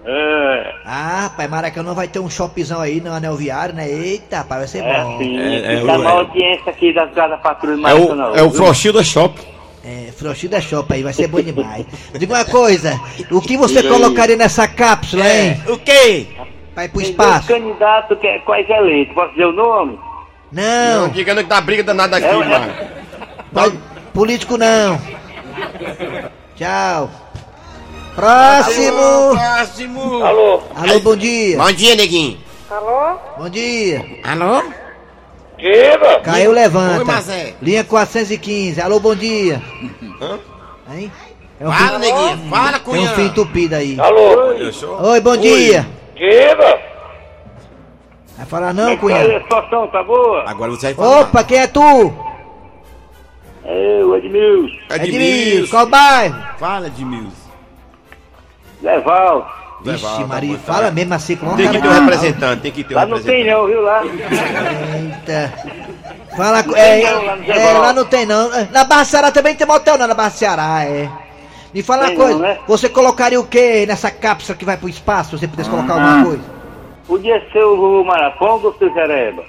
É. 0.07 0.75
Ah, 0.87 1.25
rapaz, 1.25 1.51
Maracanã 1.51 1.93
vai 1.93 2.09
ter 2.09 2.21
um 2.21 2.31
shoppingzão 2.31 2.81
aí 2.81 3.03
no 3.03 3.13
anel 3.13 3.37
viário, 3.37 3.75
né? 3.75 3.87
Eita, 3.87 4.39
rapaz, 4.39 4.61
vai 4.61 4.69
ser 4.69 4.83
bom. 4.83 5.19
sim. 5.19 5.39
É, 5.41 5.75
é, 5.75 5.85
Tá 5.85 5.99
uma 5.99 6.11
audiência 6.13 6.71
aqui 6.71 6.95
das 6.95 7.13
Gadas 7.13 7.39
Patrulha 7.43 7.87
É 7.89 7.95
o, 7.95 8.37
é 8.37 8.43
o 8.43 8.51
Frochilda 8.51 9.05
Shop. 9.05 9.39
É, 9.85 10.11
Frouxida 10.11 10.59
Shop 10.59 10.91
aí, 10.93 11.03
vai 11.03 11.13
ser 11.13 11.29
bom 11.29 11.43
demais. 11.43 11.85
Diga 12.19 12.35
uma 12.35 12.45
coisa, 12.47 12.99
o 13.31 13.43
que 13.43 13.59
você 13.59 13.83
colocaria 13.83 14.37
nessa 14.37 14.67
cápsula, 14.67 15.29
hein? 15.29 15.61
O 15.69 15.77
quê? 15.77 16.29
Vai 16.77 16.89
pro 16.89 17.01
espaço? 17.01 17.49
candidatos 17.49 18.19
que, 18.19 18.39
quais 18.41 18.69
eleitos? 18.69 19.15
Posso 19.15 19.31
dizer 19.31 19.47
o 19.47 19.53
nome? 19.53 19.99
Não, 20.53 21.01
Não, 21.03 21.09
diga 21.09 21.35
não 21.35 21.43
que 21.43 21.49
dá 21.49 21.61
briga 21.61 21.83
danada 21.83 22.19
aqui, 22.19 22.27
É, 22.27 22.35
mano. 22.35 22.73
poli- 23.53 23.81
político 24.13 24.59
não. 24.59 25.01
Tchau. 26.55 27.11
Próximo. 28.15 29.33
Próximo. 29.33 30.25
Alô? 30.25 30.63
Alô, 30.75 31.01
bom 31.01 31.17
dia. 31.17 31.57
Bom 31.59 31.73
dia, 31.73 31.95
neguinho. 31.97 32.39
Bom 33.39 33.49
dia. 33.49 34.05
Alô? 34.23 34.63
Eba! 35.59 36.21
Caiu, 36.21 36.53
levanta. 36.53 36.99
Oi, 36.99 37.05
Mazé. 37.05 37.55
Linha 37.63 37.85
415. 37.85 38.81
Alô, 38.83 39.01
bom 39.01 39.15
dia. 39.15 39.63
Hã? 40.21 40.39
Hein? 40.95 41.11
É 41.59 41.67
um 41.67 41.73
Fala, 41.73 41.89
fio- 41.89 41.99
neguinho. 42.01 42.51
Fala, 42.51 42.79
Tem 42.81 43.01
um 43.05 43.09
fio 43.09 43.25
entupido 43.25 43.75
aí. 43.75 43.99
Alô? 43.99 44.73
Sou. 44.73 45.03
Oi, 45.09 45.21
bom 45.21 45.37
dia. 45.39 45.87
Eba! 46.17 46.79
Vai 48.37 48.47
falar 48.47 48.75
não, 48.75 48.97
cunhado? 48.97 49.37
a 49.37 49.41
situação, 49.41 49.89
tá 49.89 50.03
boa? 50.03 50.45
Agora 50.47 50.71
você 50.71 50.93
vai 50.93 50.95
falar. 50.95 51.21
Opa, 51.21 51.45
quem 51.45 51.59
é 51.59 51.67
tu? 51.67 52.13
É, 53.65 54.03
o 54.05 54.15
Edmilson. 54.15 54.77
Edmilson. 54.91 55.71
Qual 55.71 55.87
bairro? 55.87 56.37
Fala, 56.59 56.87
Edmilson. 56.87 57.51
Leval. 58.83 59.51
Vixe, 59.83 60.05
Levar, 60.05 60.27
Maria, 60.27 60.57
tá 60.57 60.73
fala 60.73 60.85
tá. 60.87 60.91
mesmo 60.91 61.15
assim 61.15 61.37
com 61.37 61.55
Tem 61.55 61.71
que 61.71 61.81
ter 61.81 61.89
um 61.89 61.93
representante, 61.93 62.63
tem 62.63 62.73
que 62.73 62.85
ter 62.85 62.95
um 62.95 62.97
Lá 62.97 63.07
não 63.07 63.21
tem 63.21 63.45
representante. 63.45 63.51
não, 63.51 63.67
viu 63.67 63.83
lá? 63.83 64.03
Eita. 64.97 65.53
Fala 66.37 66.63
com. 66.63 66.77
É, 66.77 67.03
não, 67.03 67.25
lá 67.25 67.37
é, 67.47 67.73
lá 67.73 67.93
não 67.93 68.05
tem 68.05 68.27
não. 68.27 68.51
Na 68.71 68.85
Barra 68.85 69.05
Ceará 69.05 69.31
também 69.31 69.55
tem 69.55 69.67
motel 69.67 69.99
não, 69.99 70.07
na 70.07 70.15
Barra 70.15 70.31
Ceará, 70.31 70.85
é. 70.85 71.09
Me 71.77 71.83
fala 71.83 72.05
uma 72.05 72.09
Tem 72.09 72.17
coisa, 72.17 72.33
não, 72.33 72.39
né? 72.41 72.59
você 72.67 72.89
colocaria 72.89 73.39
o 73.39 73.45
que 73.47 73.85
nessa 73.85 74.11
cápsula 74.11 74.57
que 74.57 74.65
vai 74.65 74.79
pro 74.79 74.89
espaço, 74.89 75.33
se 75.37 75.41
você 75.41 75.47
pudesse 75.47 75.69
colocar 75.69 75.93
Ah. 75.93 75.97
alguma 75.97 76.25
coisa? 76.25 76.43
Podia 77.07 77.43
ser 77.53 77.63
o 77.65 78.03
Maraponga 78.03 78.69
ou 78.69 78.73
o 78.73 78.79
seu 78.79 78.91
Jereba? 78.95 79.45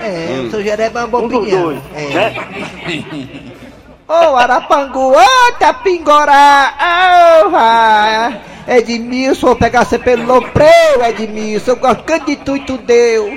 É, 0.00 0.40
o 0.46 0.50
seu 0.50 0.62
Jereba 0.62 1.00
é 1.00 1.02
uma 1.02 1.08
boa 1.08 1.22
Um 1.24 1.26
opinião. 1.26 1.62
dois, 1.64 1.78
É. 1.94 2.08
né? 2.14 2.34
Ô 4.08 4.36
Arapangu, 4.36 5.12
ô 5.12 5.52
Tapingorá, 5.58 7.42
ô 7.44 7.50
vai. 7.50 8.40
Edmilson, 8.68 9.48
vou 9.48 9.56
pegar 9.56 9.84
você 9.84 9.98
pelo 9.98 10.24
lopreu, 10.24 11.04
Edmilson, 11.06 11.72
eu 11.72 11.76
gosto 11.76 12.02
tanto 12.04 12.24
de 12.26 12.36
tu 12.36 12.56
e 12.56 12.60
tu 12.60 12.78
deu. 12.78 13.28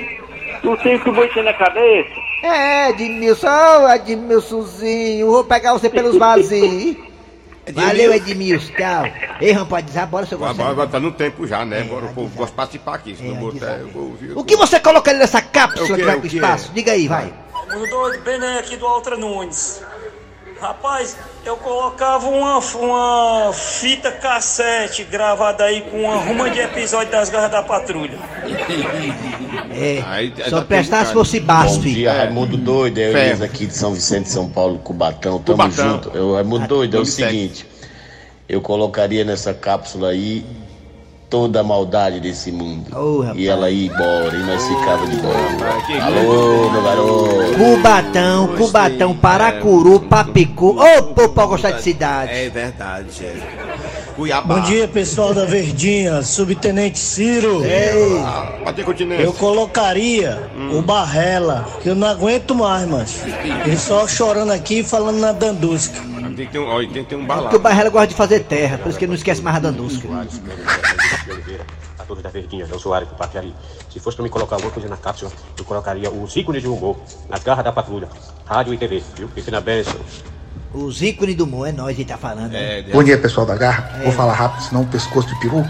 Tu 0.62 0.76
tem 0.78 0.98
que 1.00 1.10
botar 1.10 1.42
na 1.42 1.52
cabeça? 1.52 2.08
É, 2.44 2.88
Edmilson, 2.90 3.46
ô 3.84 3.90
Edmilsonzinho, 3.90 5.26
vou 5.30 5.44
pegar 5.44 5.74
você 5.74 5.90
pelos 5.90 6.16
vazios. 6.16 6.96
Valeu, 7.72 8.12
Edmilson, 8.12 8.72
tchau. 8.72 9.04
Ei, 9.40 9.52
rapaz, 9.52 9.84
desabora 9.84 10.26
seu 10.26 10.38
gosto. 10.38 10.62
agora 10.62 10.88
tá 10.88 11.00
no 11.00 11.12
tempo 11.12 11.46
já, 11.46 11.64
né? 11.64 11.82
Agora 11.82 12.06
o 12.06 12.14
povo 12.14 12.28
gosta 12.36 12.50
de 12.50 12.56
participar 12.56 12.94
aqui. 12.94 13.16
Se 13.16 13.22
não 13.22 13.36
botar, 13.36 13.78
eu 13.78 13.88
vou 13.88 14.04
ouvir. 14.04 14.36
O 14.36 14.44
que 14.44 14.56
você 14.56 14.78
colocaria 14.80 15.20
nessa 15.20 15.40
cápsula 15.40 15.96
que 15.96 16.04
vai 16.04 16.16
O 16.16 16.20
pro 16.20 16.26
espaço? 16.26 16.72
Diga 16.72 16.92
aí, 16.92 17.08
vai. 17.08 17.32
O 17.74 17.86
doido 17.86 18.22
Bené 18.22 18.58
aqui 18.58 18.76
do 18.76 18.86
Altra 18.86 19.16
Nunes. 19.16 19.82
Rapaz, 20.60 21.16
eu 21.44 21.56
colocava 21.56 22.28
uma, 22.28 22.58
uma 22.58 23.52
fita 23.54 24.12
cassete 24.12 25.04
gravada 25.04 25.64
aí 25.64 25.80
com 25.80 26.02
uma 26.02 26.16
ruma 26.16 26.50
de 26.50 26.58
episódio 26.60 27.10
das 27.10 27.30
Garras 27.30 27.50
da 27.50 27.62
Patrulha. 27.62 28.18
É, 29.72 30.02
Aí, 30.06 30.34
aí 30.36 30.50
só 30.50 30.58
tá 30.58 30.64
prestar 30.66 31.06
se 31.06 31.12
fosse 31.14 31.40
Bom 31.40 31.46
BASF. 31.46 31.80
dia, 31.80 32.12
Raimundo 32.12 32.56
Doido, 32.58 32.98
é 32.98 33.08
o 33.08 33.12
Ferro. 33.12 33.44
Aqui 33.44 33.66
de 33.66 33.74
São 33.74 33.94
Vicente, 33.94 34.28
São 34.28 34.50
Paulo, 34.50 34.78
Cubatão, 34.78 35.38
tamo 35.40 35.56
Cubatão. 35.58 35.90
junto. 35.92 36.10
Eu, 36.10 36.34
Raimundo 36.34 36.66
Doido, 36.66 36.96
é 36.98 37.00
o 37.00 37.04
27. 37.04 37.30
seguinte, 37.30 37.66
eu 38.48 38.60
colocaria 38.60 39.24
nessa 39.24 39.54
cápsula 39.54 40.10
aí 40.10 40.44
toda 41.30 41.60
a 41.60 41.62
maldade 41.62 42.18
desse 42.18 42.50
mundo. 42.50 42.90
Rapaz. 42.90 43.38
e 43.38 43.46
ela 43.46 43.70
ia 43.70 43.86
embora, 43.86 44.36
e 44.36 44.42
nós 44.42 44.66
ficava 44.66 45.06
de 45.06 45.16
boa. 45.16 45.34
Alô, 46.02 46.70
meu 46.70 46.82
garoto. 46.82 47.54
Cubatão, 47.56 48.48
Cubatão, 48.56 49.16
Paracuru, 49.16 50.00
Papicu. 50.00 50.76
Ô, 50.76 51.02
povo 51.04 51.28
pra 51.28 51.46
gostar 51.46 51.70
de 51.70 51.82
cidade. 51.82 52.32
É 52.32 52.50
verdade, 52.50 53.24
é. 53.24 53.36
Cuiabá. 54.16 54.56
Bom 54.56 54.60
dia, 54.62 54.88
pessoal 54.88 55.32
da 55.32 55.44
Verdinha, 55.44 56.20
Subtenente 56.22 56.98
Ciro. 56.98 57.62
Continência. 58.84 59.24
Eu 59.24 59.32
colocaria 59.32 60.50
o 60.72 60.82
Barrela, 60.82 61.66
que 61.80 61.88
eu 61.88 61.94
não 61.94 62.08
aguento 62.08 62.54
mais, 62.54 62.88
mas 62.88 63.22
ele 63.64 63.76
só 63.76 64.08
chorando 64.08 64.50
aqui 64.50 64.80
e 64.80 64.82
falando 64.84 65.18
na 65.20 65.30
Dandusca. 65.30 66.00
Tem 66.36 66.46
que 66.46 66.52
ter 66.52 66.58
um, 66.58 66.68
ó, 66.68 66.78
tem 66.78 66.88
que 66.88 67.04
ter 67.04 67.16
um 67.16 67.26
Porque 67.26 67.56
o. 67.56 67.60
Barrela 67.60 67.90
gosta 67.90 68.06
de 68.08 68.14
fazer 68.14 68.40
terra, 68.40 68.78
por 68.78 68.88
isso 68.88 68.98
que 68.98 69.04
ele 69.04 69.10
não 69.10 69.16
esquece 69.16 69.42
mais 69.42 69.56
a 69.56 69.60
Dandusca. 69.60 70.08
A 71.98 72.04
todos 72.04 72.22
da 72.22 72.30
Verdinha, 72.30 72.66
é 72.68 72.72
o 72.72 72.76
usuário 72.76 73.06
do 73.06 73.14
Parque 73.14 73.38
Ali. 73.38 73.54
Se 73.90 74.00
fosse 74.00 74.16
pra 74.16 74.22
me 74.22 74.30
colocar 74.30 74.56
alguma 74.56 74.72
coisa 74.72 74.88
na 74.88 74.96
cápsula, 74.96 75.30
eu 75.58 75.64
colocaria 75.64 76.10
os 76.10 76.34
ícones 76.36 76.62
de 76.62 76.68
humor, 76.68 76.96
nas 77.28 77.42
garras 77.42 77.64
da 77.64 77.72
patrulha, 77.72 78.08
rádio 78.46 78.74
e 78.74 78.78
TV, 78.78 79.02
viu? 79.16 79.28
Fique 79.28 79.50
na 79.50 79.60
benção. 79.60 80.00
Os 80.72 81.02
ícones 81.02 81.34
do 81.36 81.46
mundo, 81.46 81.66
é 81.66 81.72
nós 81.72 81.96
que 81.96 82.04
tá 82.04 82.16
falando. 82.16 82.52
né? 82.52 82.78
É, 82.78 82.82
Bom 82.84 83.02
dia, 83.02 83.18
pessoal 83.18 83.44
da 83.44 83.56
Garra. 83.56 84.00
Vou 84.04 84.12
falar 84.12 84.34
rápido, 84.34 84.62
senão 84.62 84.82
o 84.82 84.86
pescoço 84.86 85.28
de 85.28 85.40
peru 85.40 85.64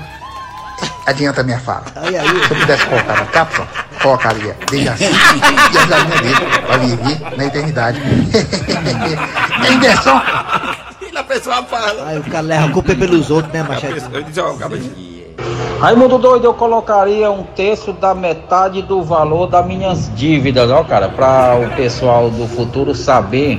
adianta 1.07 1.41
a 1.41 1.45
minha 1.45 1.59
fala. 1.59 1.85
Aí, 1.97 2.17
aí. 2.17 2.29
Se 2.47 2.53
eu 2.53 2.61
pudesse 2.61 2.87
colocar 2.87 3.15
na 3.15 3.27
cápsula, 3.27 3.69
colocaria 4.03 4.57
Dejaci 4.71 5.05
e 5.05 5.79
as 5.79 5.87
galinhas 5.87 6.21
dele 6.21 6.61
pra 6.67 6.77
viver 6.77 7.37
na 7.37 7.45
eternidade. 7.47 8.01
é 9.67 9.73
inversão. 9.73 10.23
E 11.13 11.17
a 11.17 11.25
pessoa 11.25 11.63
fala. 11.65 12.09
Aí 12.09 12.19
o 12.19 12.25
cara 12.25 12.41
leva 12.41 12.67
a 12.67 12.73
culpa 12.73 12.93
é 12.93 12.95
pelos 12.95 13.31
outros, 13.31 13.53
né, 13.53 13.63
Machete? 13.63 14.05
Eu 14.13 14.23
disse, 14.23 14.41
ó, 14.41 14.55
cabeça. 14.55 15.10
Raimundo 15.81 16.18
doido, 16.18 16.44
eu 16.44 16.53
colocaria 16.53 17.31
um 17.31 17.42
terço 17.42 17.92
da 17.92 18.14
metade 18.14 18.83
do 18.83 19.03
valor 19.03 19.46
das 19.46 19.64
minhas 19.64 20.14
dívidas, 20.14 20.70
ó, 20.70 20.85
cara, 20.85 21.09
para 21.09 21.57
o 21.57 21.75
pessoal 21.75 22.29
do 22.29 22.46
futuro 22.46 22.94
saber 22.94 23.59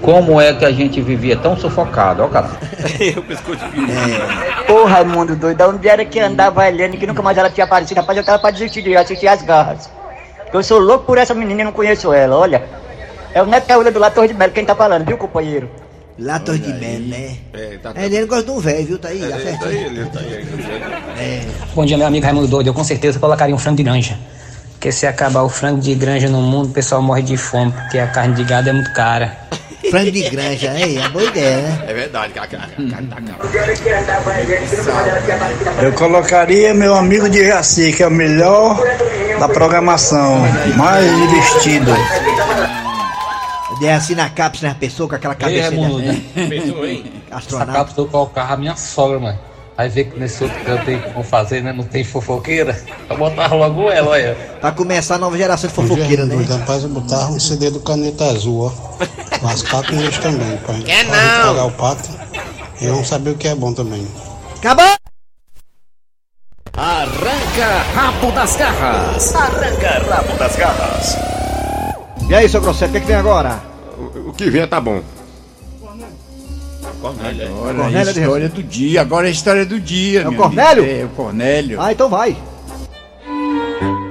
como 0.00 0.40
é 0.40 0.54
que 0.54 0.64
a 0.64 0.72
gente 0.72 1.02
vivia 1.02 1.36
tão 1.36 1.56
sufocado, 1.58 2.22
ó, 2.22 2.28
cara. 2.28 2.48
Eu 2.98 3.22
pescoço 3.22 3.60
de 3.68 4.72
Ô 4.72 4.84
Raimundo 4.84 5.36
doido, 5.36 5.62
onde 5.68 5.86
era 5.86 6.02
que 6.02 6.18
andava 6.18 6.62
a 6.62 6.68
Helene 6.70 6.96
que 6.96 7.06
nunca 7.06 7.20
mais 7.20 7.36
ela 7.36 7.50
tinha 7.50 7.64
aparecido? 7.64 8.00
Rapaz, 8.00 8.16
eu 8.16 8.24
tava 8.24 8.38
pra 8.38 8.50
desistir 8.50 8.80
de 8.80 8.96
assistir 8.96 9.28
as 9.28 9.42
garras. 9.42 9.90
Eu 10.52 10.62
sou 10.62 10.78
louco 10.78 11.04
por 11.04 11.18
essa 11.18 11.34
menina 11.34 11.60
e 11.60 11.64
não 11.64 11.72
conheço 11.72 12.12
ela, 12.12 12.36
olha. 12.36 12.62
É 13.34 13.42
o 13.42 13.46
Neto 13.46 13.66
Caúla 13.66 13.90
do 13.90 13.98
La 13.98 14.10
Torre 14.10 14.28
de 14.28 14.34
Melo 14.34 14.52
quem 14.52 14.64
tá 14.64 14.74
falando, 14.74 15.04
viu, 15.04 15.18
companheiro? 15.18 15.70
Lá 16.20 16.38
Torre 16.38 16.58
de 16.58 16.72
Melo, 16.74 17.06
né? 17.06 17.36
É, 17.54 17.78
tá 17.82 17.92
É, 17.96 18.04
ele 18.04 18.26
gosta 18.26 18.44
de 18.44 18.50
um 18.50 18.58
velho, 18.58 18.86
viu? 18.86 18.98
Tá 18.98 19.08
aí, 19.08 19.22
É, 19.22 19.34
acerta 19.34 19.58
tá 19.58 19.68
aí, 19.70 19.84
ele 19.84 20.04
tá 20.04 20.20
aí. 20.20 20.46
É. 21.18 21.46
Bom 21.74 21.86
dia, 21.86 21.96
meu 21.96 22.06
amigo 22.06 22.26
Raimundo 22.26 22.46
Doido. 22.46 22.66
Eu 22.66 22.74
com 22.74 22.84
certeza 22.84 23.18
colocaria 23.18 23.54
um 23.54 23.58
frango 23.58 23.78
de 23.78 23.84
granja. 23.84 24.18
Porque 24.72 24.92
se 24.92 25.06
acabar 25.06 25.42
o 25.42 25.48
frango 25.48 25.80
de 25.80 25.94
granja 25.94 26.28
no 26.28 26.42
mundo, 26.42 26.68
o 26.68 26.72
pessoal 26.72 27.00
morre 27.00 27.22
de 27.22 27.38
fome, 27.38 27.72
porque 27.72 27.98
a 27.98 28.06
carne 28.06 28.34
de 28.34 28.44
gado 28.44 28.68
é 28.68 28.72
muito 28.72 28.92
cara. 28.92 29.34
Frango 29.90 30.10
de 30.10 30.28
granja, 30.28 30.68
é, 30.68 30.96
é 30.96 31.08
boa 31.08 31.24
ideia, 31.24 31.56
né? 31.56 31.84
É 31.88 31.94
verdade, 31.94 32.34
cara. 32.34 32.48
cara, 32.48 32.68
cara, 32.68 33.22
cara. 35.64 35.82
Eu 35.82 35.92
colocaria 35.94 36.74
meu 36.74 36.94
amigo 36.94 37.30
de 37.30 37.46
Jaci, 37.46 37.94
que 37.94 38.02
é 38.02 38.06
o 38.06 38.10
melhor 38.10 38.78
da 39.38 39.48
programação, 39.48 40.38
mais 40.76 41.06
investido. 41.10 41.90
É 43.82 43.94
assim 43.94 44.14
na 44.14 44.28
cápsula, 44.28 44.68
né? 44.70 44.76
A 44.76 44.78
pessoa 44.78 45.08
com 45.08 45.14
aquela 45.14 45.34
cabeça. 45.34 45.70
Raimundo, 45.70 45.98
né? 46.00 46.22
pensou, 46.48 46.86
hein? 46.86 47.04
Essa 47.28 47.36
Astronauta. 47.38 47.72
cápsula 47.72 48.06
eu 48.06 48.10
colocava 48.10 48.54
a 48.54 48.56
minha 48.56 48.76
sogra, 48.76 49.18
mano. 49.18 49.38
Aí 49.78 49.88
vê 49.88 50.04
que 50.04 50.18
nesse 50.20 50.44
outro 50.44 50.58
canto 50.62 50.84
que 50.84 51.14
vão 51.14 51.22
fazer, 51.24 51.62
né? 51.62 51.72
Não 51.72 51.84
tem 51.84 52.04
fofoqueira. 52.04 52.78
Eu 53.08 53.16
botava 53.16 53.54
logo 53.54 53.90
ela, 53.90 54.10
olha. 54.10 54.34
Pra 54.60 54.72
começar 54.72 55.14
a 55.14 55.18
nova 55.18 55.38
geração 55.38 55.70
de 55.70 55.74
fofoqueira, 55.74 56.26
né? 56.26 56.36
Rapaz, 56.46 56.82
eu 56.82 56.90
botava 56.90 57.32
um 57.32 57.40
CD 57.40 57.70
do 57.70 57.80
Caneta 57.80 58.24
Azul, 58.26 58.66
ó. 58.66 59.06
Mas 59.40 59.62
pato 59.62 59.94
neles 59.94 60.18
também, 60.18 60.58
pra 60.58 60.74
gente 60.74 60.84
Quer 60.84 61.06
pra 61.06 61.16
não? 61.16 61.22
gente 61.32 61.46
pagar 61.46 61.64
o 61.64 61.70
pato 61.72 62.10
e 62.82 62.86
não 62.86 63.02
saber 63.04 63.30
o 63.30 63.34
que 63.36 63.48
é 63.48 63.54
bom 63.54 63.72
também. 63.72 64.06
Acabou! 64.58 64.94
Arranca 66.76 67.82
rabo 67.94 68.32
das 68.32 68.56
garras. 68.56 69.34
Arranca 69.34 70.02
rabo 70.10 70.36
das 70.38 70.56
garras. 70.56 71.16
E 72.28 72.34
aí, 72.34 72.48
seu 72.48 72.60
Grosseto, 72.60 72.90
o 72.90 72.92
que, 72.92 72.98
é 72.98 73.00
que 73.00 73.06
vem 73.06 73.16
agora? 73.16 73.69
O, 74.14 74.32
que 74.32 74.50
vier 74.50 74.68
tá 74.68 74.80
bom. 74.80 75.02
Olha, 77.02 77.48
Cornélio 77.48 78.10
a 78.10 78.12
de 78.12 78.20
história 78.20 78.48
do 78.48 78.62
dia. 78.62 79.00
Agora 79.00 79.26
é 79.26 79.28
a 79.28 79.32
história 79.32 79.66
do 79.66 79.80
dia. 79.80 80.22
É 80.22 80.28
o 80.28 80.34
Cornélio? 80.34 80.82
amigo. 80.82 81.00
É, 81.00 81.04
o 81.04 81.08
Cornélio. 81.10 81.80
Ah, 81.80 81.92
então 81.92 82.08
vai. 82.08 82.36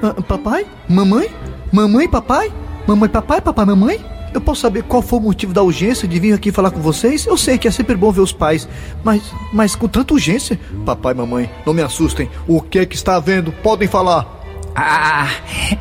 Ah, 0.01 0.21
papai? 0.27 0.65
Mamãe? 0.87 1.29
Mamãe, 1.71 2.07
papai? 2.07 2.51
Mamãe, 2.87 3.09
papai, 3.09 3.41
papai, 3.41 3.65
mamãe? 3.65 4.05
Eu 4.33 4.39
posso 4.39 4.61
saber 4.61 4.83
qual 4.83 5.01
foi 5.01 5.19
o 5.19 5.21
motivo 5.21 5.53
da 5.53 5.61
urgência 5.61 6.07
de 6.07 6.19
vir 6.19 6.33
aqui 6.33 6.51
falar 6.51 6.71
com 6.71 6.79
vocês? 6.79 7.25
Eu 7.25 7.35
sei 7.35 7.57
que 7.57 7.67
é 7.67 7.71
sempre 7.71 7.95
bom 7.95 8.11
ver 8.11 8.21
os 8.21 8.31
pais, 8.31 8.67
mas, 9.03 9.23
mas 9.51 9.75
com 9.75 9.87
tanta 9.87 10.13
urgência? 10.13 10.59
Papai, 10.85 11.13
mamãe, 11.13 11.49
não 11.65 11.73
me 11.73 11.81
assustem. 11.81 12.29
O 12.47 12.61
que 12.61 12.79
é 12.79 12.85
que 12.85 12.95
está 12.95 13.15
havendo? 13.15 13.51
Podem 13.51 13.87
falar. 13.87 14.38
Ah, 14.81 15.27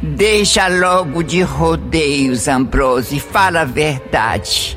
deixa 0.03 0.67
logo 0.67 1.23
de 1.23 1.41
rodeios, 1.43 2.49
Ambrose. 2.49 3.21
Fala 3.21 3.61
a 3.61 3.65
verdade. 3.65 4.77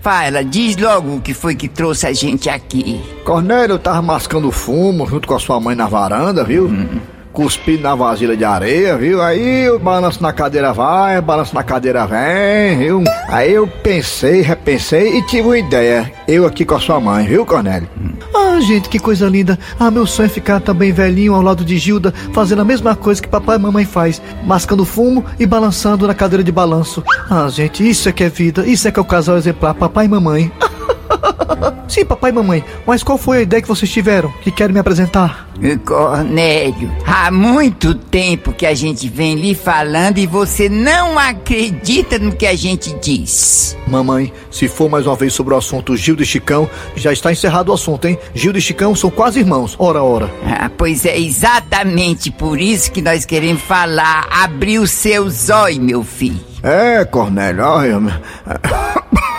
Fala, 0.00 0.42
diz 0.42 0.74
logo 0.78 1.16
o 1.16 1.20
que 1.20 1.34
foi 1.34 1.54
que 1.54 1.68
trouxe 1.68 2.06
a 2.06 2.12
gente 2.14 2.48
aqui. 2.48 2.98
Cornélio 3.26 3.78
tava 3.78 4.00
mascando 4.00 4.50
fumo 4.50 5.06
junto 5.06 5.28
com 5.28 5.34
a 5.34 5.38
sua 5.38 5.60
mãe 5.60 5.76
na 5.76 5.86
varanda, 5.86 6.44
viu? 6.44 6.70
Cuspindo 7.38 7.84
na 7.84 7.94
vasilha 7.94 8.36
de 8.36 8.44
areia, 8.44 8.98
viu? 8.98 9.22
Aí 9.22 9.66
eu 9.66 9.78
balanço 9.78 10.20
na 10.20 10.32
cadeira 10.32 10.72
vai, 10.72 11.20
balanço 11.20 11.54
na 11.54 11.62
cadeira 11.62 12.04
vem, 12.04 12.76
viu? 12.76 13.04
Aí 13.28 13.52
eu 13.52 13.64
pensei, 13.68 14.40
repensei 14.40 15.16
e 15.16 15.22
tive 15.24 15.42
uma 15.42 15.56
ideia. 15.56 16.12
Eu 16.26 16.44
aqui 16.44 16.64
com 16.64 16.74
a 16.74 16.80
sua 16.80 16.98
mãe, 16.98 17.28
viu, 17.28 17.46
Cornélio? 17.46 17.88
Ah, 18.34 18.58
gente, 18.58 18.88
que 18.88 18.98
coisa 18.98 19.28
linda. 19.28 19.56
Ah, 19.78 19.88
meu 19.88 20.04
sonho 20.04 20.26
é 20.26 20.28
ficar 20.28 20.58
também 20.58 20.90
velhinho 20.90 21.32
ao 21.32 21.40
lado 21.40 21.64
de 21.64 21.78
Gilda, 21.78 22.12
fazendo 22.32 22.62
a 22.62 22.64
mesma 22.64 22.96
coisa 22.96 23.22
que 23.22 23.28
papai 23.28 23.54
e 23.54 23.60
mamãe 23.60 23.84
faz, 23.84 24.20
mascando 24.44 24.84
fumo 24.84 25.24
e 25.38 25.46
balançando 25.46 26.08
na 26.08 26.14
cadeira 26.14 26.42
de 26.42 26.50
balanço. 26.50 27.04
Ah, 27.30 27.48
gente, 27.48 27.88
isso 27.88 28.08
é 28.08 28.12
que 28.12 28.24
é 28.24 28.28
vida, 28.28 28.66
isso 28.66 28.88
é 28.88 28.90
que 28.90 28.98
é 28.98 29.02
o 29.02 29.04
casal 29.04 29.36
exemplar, 29.36 29.74
papai 29.74 30.06
e 30.06 30.08
mamãe. 30.08 30.50
Sim, 31.88 32.04
papai 32.04 32.30
e 32.30 32.34
mamãe, 32.34 32.64
mas 32.86 33.02
qual 33.02 33.18
foi 33.18 33.38
a 33.38 33.42
ideia 33.42 33.62
que 33.62 33.68
vocês 33.68 33.90
tiveram 33.90 34.30
que 34.42 34.50
querem 34.50 34.74
me 34.74 34.80
apresentar? 34.80 35.48
Cornélio, 35.84 36.90
há 37.04 37.32
muito 37.32 37.92
tempo 37.92 38.52
que 38.52 38.64
a 38.64 38.74
gente 38.74 39.08
vem 39.08 39.34
lhe 39.34 39.54
falando 39.56 40.18
e 40.18 40.26
você 40.26 40.68
não 40.68 41.18
acredita 41.18 42.16
no 42.18 42.32
que 42.32 42.46
a 42.46 42.54
gente 42.54 42.94
diz. 43.00 43.76
Mamãe, 43.86 44.32
se 44.52 44.68
for 44.68 44.88
mais 44.88 45.06
uma 45.06 45.16
vez 45.16 45.32
sobre 45.32 45.54
o 45.54 45.56
assunto 45.56 45.96
Gildo 45.96 46.22
e 46.22 46.26
Chicão, 46.26 46.70
já 46.94 47.12
está 47.12 47.32
encerrado 47.32 47.70
o 47.70 47.72
assunto, 47.74 48.06
hein? 48.06 48.16
Gildo 48.34 48.58
e 48.58 48.62
Chicão 48.62 48.94
são 48.94 49.10
quase 49.10 49.40
irmãos, 49.40 49.74
ora, 49.78 50.00
ora. 50.02 50.30
Ah, 50.46 50.70
pois 50.76 51.04
é 51.04 51.18
exatamente 51.18 52.30
por 52.30 52.60
isso 52.60 52.92
que 52.92 53.02
nós 53.02 53.24
queremos 53.24 53.62
falar. 53.62 54.28
Abrir 54.30 54.78
os 54.78 54.92
seus 54.92 55.50
olhos, 55.50 55.78
meu 55.78 56.04
filho. 56.04 56.38
É, 56.62 57.04
Cornélio, 57.04 57.64
olha, 57.64 58.22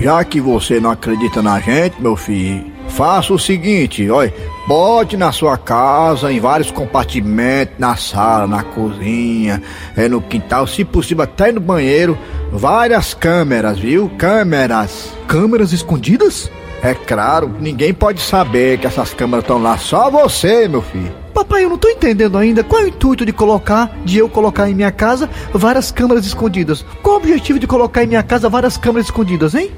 já 0.00 0.22
que 0.24 0.40
você 0.40 0.78
não 0.78 0.90
acredita 0.90 1.42
na 1.42 1.58
gente, 1.58 2.00
meu 2.00 2.16
filho, 2.16 2.64
faça 2.88 3.32
o 3.32 3.38
seguinte, 3.38 4.08
olha, 4.10 4.32
bote 4.66 5.16
na 5.16 5.32
sua 5.32 5.56
casa, 5.56 6.32
em 6.32 6.38
vários 6.38 6.70
compartimentos, 6.70 7.74
na 7.78 7.96
sala, 7.96 8.46
na 8.46 8.62
cozinha, 8.62 9.62
é 9.96 10.08
no 10.08 10.20
quintal, 10.20 10.66
se 10.66 10.84
possível 10.84 11.24
até 11.24 11.50
no 11.50 11.60
banheiro, 11.60 12.16
várias 12.52 13.14
câmeras, 13.14 13.78
viu? 13.78 14.10
Câmeras. 14.18 15.12
Câmeras 15.26 15.72
escondidas? 15.72 16.50
É 16.82 16.94
claro, 16.94 17.54
ninguém 17.58 17.92
pode 17.94 18.20
saber 18.20 18.78
que 18.78 18.86
essas 18.86 19.14
câmeras 19.14 19.44
estão 19.44 19.60
lá, 19.60 19.78
só 19.78 20.10
você, 20.10 20.68
meu 20.68 20.82
filho. 20.82 21.25
Papai, 21.36 21.64
eu 21.64 21.68
não 21.68 21.76
tô 21.76 21.86
entendendo 21.90 22.38
ainda 22.38 22.64
qual 22.64 22.80
é 22.80 22.84
o 22.84 22.88
intuito 22.88 23.26
de 23.26 23.30
colocar, 23.30 23.94
de 24.06 24.16
eu 24.16 24.26
colocar 24.26 24.70
em 24.70 24.74
minha 24.74 24.90
casa 24.90 25.28
várias 25.52 25.92
câmeras 25.92 26.24
escondidas. 26.24 26.82
Qual 27.02 27.16
o 27.16 27.18
objetivo 27.18 27.58
de 27.58 27.66
colocar 27.66 28.02
em 28.02 28.06
minha 28.06 28.22
casa 28.22 28.48
várias 28.48 28.78
câmeras 28.78 29.08
escondidas, 29.08 29.54
hein? 29.54 29.70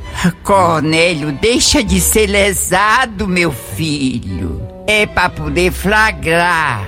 Cornélio, 0.45 1.33
deixa 1.33 1.83
de 1.83 2.01
ser 2.01 2.29
lesado, 2.29 3.27
meu 3.27 3.51
filho. 3.51 4.63
É 4.87 5.05
pra 5.05 5.29
poder 5.29 5.73
flagrar. 5.73 6.87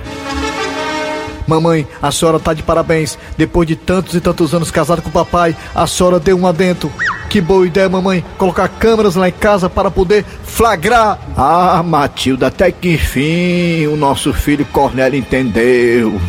Mamãe, 1.45 1.85
a 2.01 2.09
senhora 2.09 2.39
tá 2.39 2.53
de 2.53 2.63
parabéns. 2.63 3.19
Depois 3.37 3.67
de 3.67 3.75
tantos 3.75 4.15
e 4.15 4.21
tantos 4.21 4.55
anos 4.55 4.71
casada 4.71 5.01
com 5.01 5.09
o 5.09 5.11
papai, 5.11 5.53
a 5.75 5.85
senhora 5.85 6.17
deu 6.17 6.37
um 6.37 6.47
adentro. 6.47 6.89
Que 7.31 7.39
boa 7.39 7.65
ideia, 7.65 7.87
mamãe, 7.87 8.25
colocar 8.37 8.67
câmeras 8.67 9.15
lá 9.15 9.29
em 9.29 9.31
casa 9.31 9.69
para 9.69 9.89
poder 9.89 10.25
flagrar. 10.43 11.17
Ah, 11.37 11.81
Matilda, 11.81 12.47
até 12.47 12.69
que 12.73 12.95
enfim 12.95 13.87
o 13.87 13.95
nosso 13.95 14.33
filho 14.33 14.65
Cornélio 14.65 15.17
entendeu. 15.17 16.19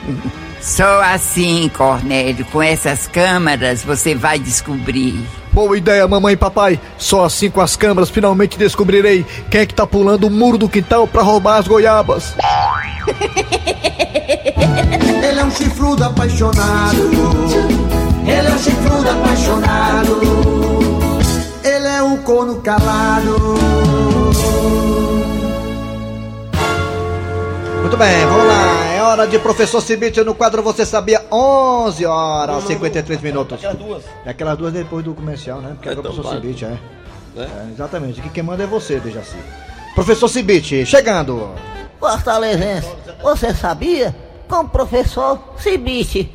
Só 0.60 1.00
assim, 1.00 1.70
Cornélio, 1.74 2.44
com 2.44 2.62
essas 2.62 3.06
câmaras 3.06 3.82
você 3.82 4.14
vai 4.14 4.38
descobrir. 4.38 5.26
Boa 5.50 5.78
ideia, 5.78 6.06
mamãe 6.06 6.34
e 6.34 6.36
papai. 6.36 6.78
Só 6.98 7.24
assim 7.24 7.48
com 7.48 7.62
as 7.62 7.74
câmeras 7.74 8.10
finalmente 8.10 8.58
descobrirei 8.58 9.24
quem 9.50 9.62
é 9.62 9.66
que 9.66 9.72
tá 9.72 9.86
pulando 9.86 10.26
o 10.26 10.30
muro 10.30 10.58
do 10.58 10.68
quintal 10.68 11.06
para 11.06 11.22
roubar 11.22 11.56
as 11.56 11.66
goiabas. 11.66 12.34
Ele 15.26 15.40
é 15.40 15.42
um 15.42 15.50
chifrudo 15.50 16.04
apaixonado. 16.04 17.99
Ele 18.26 18.48
é 18.48 18.52
um 18.52 18.58
chifrudo 18.58 19.08
apaixonado. 19.10 20.20
Ele 21.64 21.86
é 21.86 22.02
um 22.02 22.16
corno 22.18 22.60
calado. 22.60 23.36
Muito 27.80 27.96
bem, 27.96 28.26
vamos 28.26 28.46
lá. 28.46 28.84
É 28.94 29.02
hora 29.02 29.26
de 29.26 29.38
professor 29.38 29.80
Cibite 29.80 30.22
no 30.22 30.34
quadro 30.34 30.62
Você 30.62 30.84
Sabia? 30.86 31.24
11 31.32 32.04
horas, 32.06 32.64
53 32.64 33.20
minutos. 33.20 33.54
Aquelas 33.58 33.76
duas. 33.78 34.04
É 34.24 34.30
aquelas 34.30 34.56
duas 34.58 34.72
depois 34.72 35.04
do 35.04 35.14
comercial, 35.14 35.60
né? 35.60 35.72
Porque 35.74 35.88
é 35.88 35.92
o 35.92 35.94
Então 35.98 36.02
professor. 36.12 36.34
Cibite, 36.34 36.64
é. 36.64 36.78
É? 37.36 37.40
É, 37.42 37.48
Exatamente. 37.72 38.20
Aqui 38.20 38.28
quem 38.28 38.42
manda 38.42 38.62
é 38.62 38.66
você, 38.66 39.00
Dejaci. 39.00 39.36
Professor 39.94 40.28
Cibite, 40.28 40.84
chegando. 40.86 41.50
Fortalezense, 41.98 42.88
você 43.22 43.52
sabia? 43.54 44.14
Com 44.50 44.62
o 44.62 44.68
professor 44.68 45.38
Cibite. 45.58 46.28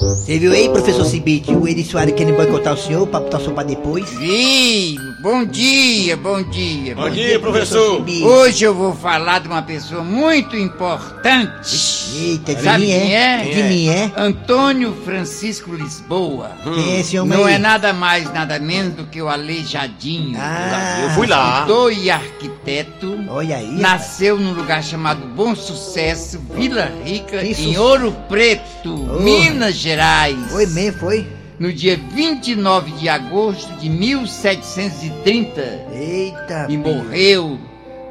Você 0.00 0.36
viu 0.36 0.50
aí, 0.50 0.68
professor 0.68 1.04
Cibite, 1.04 1.54
o 1.54 1.68
Eri 1.68 1.84
Soares 1.84 2.12
querendo 2.12 2.34
boicotar 2.34 2.74
o 2.74 2.76
senhor 2.76 3.06
pra 3.06 3.20
botar 3.20 3.38
o 3.38 3.40
senhor 3.40 3.54
pra 3.54 3.62
depois? 3.62 4.10
Vi, 4.10 4.96
bom 5.22 5.44
dia, 5.44 6.16
bom 6.16 6.42
dia. 6.42 6.96
Bom 6.96 7.08
dia, 7.08 7.38
professor. 7.38 7.98
Cibite. 7.98 8.24
Hoje 8.24 8.64
eu 8.64 8.74
vou 8.74 8.92
falar 8.92 9.38
de 9.38 9.46
uma 9.46 9.62
pessoa 9.62 10.02
muito 10.02 10.56
importante. 10.56 11.91
Eita, 12.14 12.54
de 12.54 12.62
Sabe 12.62 12.80
mim 12.80 12.86
quem 12.86 13.14
é? 13.16 13.22
é? 13.48 13.54
De 13.54 13.62
mim 13.64 13.88
é? 13.88 14.12
Antônio 14.16 14.94
Francisco 15.04 15.74
Lisboa. 15.74 16.52
Quem 16.62 16.92
é 16.96 17.00
esse 17.00 17.18
homem 17.18 17.38
Não 17.38 17.44
aí? 17.46 17.54
é 17.54 17.58
nada 17.58 17.92
mais, 17.92 18.32
nada 18.32 18.58
menos 18.58 18.94
do 18.94 19.04
que 19.06 19.20
o 19.22 19.28
Aleijadinho. 19.28 20.36
Ah. 20.40 21.00
Eu 21.04 21.10
fui 21.10 21.26
lá. 21.26 21.60
Escritor 21.60 21.92
e 21.92 22.10
arquiteto. 22.10 23.18
Olha 23.28 23.56
aí. 23.56 23.70
Nasceu 23.80 24.38
num 24.38 24.52
lugar 24.52 24.82
chamado 24.82 25.26
Bom 25.28 25.54
Sucesso, 25.54 26.40
Vila 26.54 26.90
Rica, 27.04 27.38
Que 27.38 27.48
em 27.48 27.54
sucesso. 27.54 27.82
Ouro 27.82 28.12
Preto, 28.28 29.08
Oh. 29.10 29.20
Minas 29.20 29.74
Gerais. 29.76 30.36
Foi 30.50 30.66
mesmo, 30.66 30.98
foi? 31.00 31.26
no 31.58 31.72
dia 31.72 31.98
29 32.12 32.90
de 32.92 33.08
agosto 33.08 33.72
de 33.78 33.88
1730. 33.88 35.60
Eita! 35.92 36.66
E 36.68 36.76
morreu 36.76 37.58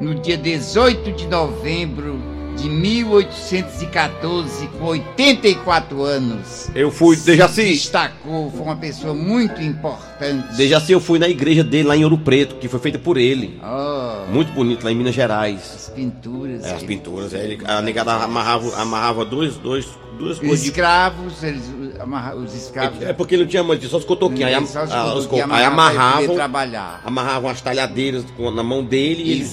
no 0.00 0.14
dia 0.14 0.36
18 0.36 1.12
de 1.12 1.26
novembro 1.26 2.20
de 2.56 2.68
1814, 2.68 4.66
com 4.78 4.84
84 4.86 6.02
anos. 6.02 6.68
Eu 6.74 6.90
fui, 6.90 7.16
Se 7.16 7.26
Dejaci. 7.26 7.64
destacou, 7.64 8.50
foi 8.50 8.60
uma 8.62 8.76
pessoa 8.76 9.14
muito 9.14 9.60
importante. 9.62 10.56
Dejaci, 10.56 10.92
eu 10.92 11.00
fui 11.00 11.18
na 11.18 11.28
igreja 11.28 11.64
dele 11.64 11.88
lá 11.88 11.96
em 11.96 12.04
Ouro 12.04 12.18
Preto, 12.18 12.56
que 12.56 12.68
foi 12.68 12.78
feita 12.80 12.98
por 12.98 13.16
ele. 13.16 13.58
Oh, 13.62 14.30
Muito 14.32 14.52
bonito 14.52 14.84
lá 14.84 14.92
em 14.92 14.94
Minas 14.94 15.14
Gerais. 15.14 15.60
as 15.74 15.88
pinturas. 15.90 16.64
É, 16.64 16.72
as 16.74 16.82
pinturas. 16.82 17.32
ele, 17.32 17.58
a 17.64 17.80
negada 17.82 18.12
amarrava, 18.14 18.76
amarrava 18.80 19.24
dois, 19.24 19.56
dois, 19.56 19.86
duas 20.18 20.32
Os 20.34 20.38
coisas 20.40 20.60
de 20.62 20.66
escravos, 20.68 21.42
eles 21.42 21.62
amarra- 21.98 22.34
os 22.36 22.54
escravos. 22.54 23.02
É 23.02 23.12
porque 23.12 23.36
não 23.36 23.46
tinha 23.46 23.62
muito, 23.62 23.86
só 23.88 23.96
os 23.96 24.04
cotoquinhos. 24.04 24.44
Aí, 24.54 24.66
Só 24.66 24.84
os 24.84 24.92
ah, 24.92 25.06
os 25.14 25.26
cotoquinhos 25.26 25.46
co- 25.48 25.52
aí 25.54 25.60
ele 25.60 25.66
amarravam, 25.66 26.34
trabalhar. 26.34 27.00
amarravam 27.04 27.50
as 27.50 27.60
talhadeiras 27.60 28.24
na 28.54 28.62
mão 28.62 28.84
dele 28.84 29.22
e 29.24 29.30
ele 29.32 29.44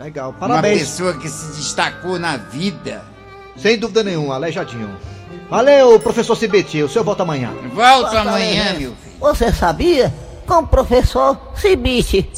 Legal, 0.00 0.30
Uma 0.30 0.48
parabéns. 0.48 0.80
pessoa 0.80 1.12
que 1.12 1.28
se 1.28 1.48
destacou 1.58 2.18
na 2.18 2.38
vida. 2.38 3.02
Sem 3.54 3.78
dúvida 3.78 4.02
nenhuma, 4.02 4.34
aleijadinho. 4.34 4.96
Valeu, 5.50 6.00
professor 6.00 6.34
Cibete, 6.36 6.82
o 6.82 6.88
senhor 6.88 7.04
volta 7.04 7.22
amanhã. 7.22 7.50
Volto 7.74 8.16
amanhã, 8.16 8.64
meu 8.70 8.74
filho. 8.74 8.96
Você 9.20 9.52
sabia? 9.52 10.10
Com 10.46 10.60
o 10.60 10.66
professor 10.66 11.36
Cibite. 11.54 12.30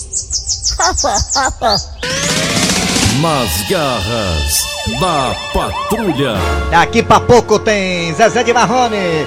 Nas 3.21 3.63
garras 3.71 4.67
da 5.01 5.37
patrulha. 5.55 6.35
Daqui 6.71 7.01
pra 7.01 7.21
pouco 7.21 7.61
tem 7.61 8.13
Zezé 8.15 8.43
de 8.43 8.53
Marrone. 8.53 9.25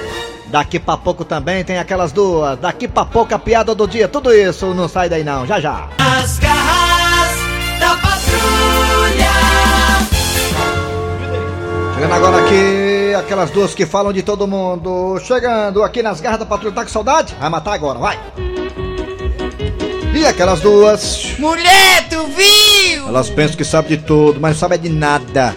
Daqui 0.47 0.77
pra 0.77 0.97
pouco 0.97 1.23
também 1.23 1.63
tem 1.63 1.77
aquelas 1.77 2.11
duas. 2.11 2.59
Daqui 2.59 2.85
pra 2.87 3.05
pouco 3.05 3.33
a 3.33 3.39
piada 3.39 3.73
do 3.73 3.87
dia. 3.87 4.09
Tudo 4.09 4.33
isso 4.33 4.73
não 4.73 4.89
sai 4.89 5.07
daí 5.07 5.23
não. 5.23 5.45
Já 5.47 5.59
já. 5.61 5.87
As 5.97 6.37
garras 6.39 6.94
da 7.79 7.95
patrulha. 7.97 9.31
Chegando 11.95 12.13
agora 12.13 12.45
aqui, 12.45 13.13
aquelas 13.15 13.51
duas 13.51 13.73
que 13.73 13.85
falam 13.85 14.11
de 14.11 14.21
todo 14.23 14.47
mundo. 14.47 15.19
Chegando 15.19 15.83
aqui 15.83 16.03
nas 16.03 16.19
garras 16.21 16.39
da 16.39 16.45
patrulha. 16.45 16.73
Tá 16.73 16.83
com 16.83 16.89
saudade? 16.89 17.35
Vai 17.39 17.49
matar 17.49 17.73
agora, 17.73 17.99
vai. 17.99 18.19
E 20.13 20.25
aquelas 20.25 20.61
duas. 20.61 21.35
Mulher, 21.37 22.07
tu 22.09 22.25
viu? 22.27 23.07
Elas 23.07 23.29
pensam 23.29 23.57
que 23.57 23.65
sabem 23.65 23.97
de 23.97 24.03
tudo, 24.03 24.39
mas 24.39 24.53
não 24.53 24.59
sabem 24.59 24.79
de 24.79 24.89
nada. 24.89 25.55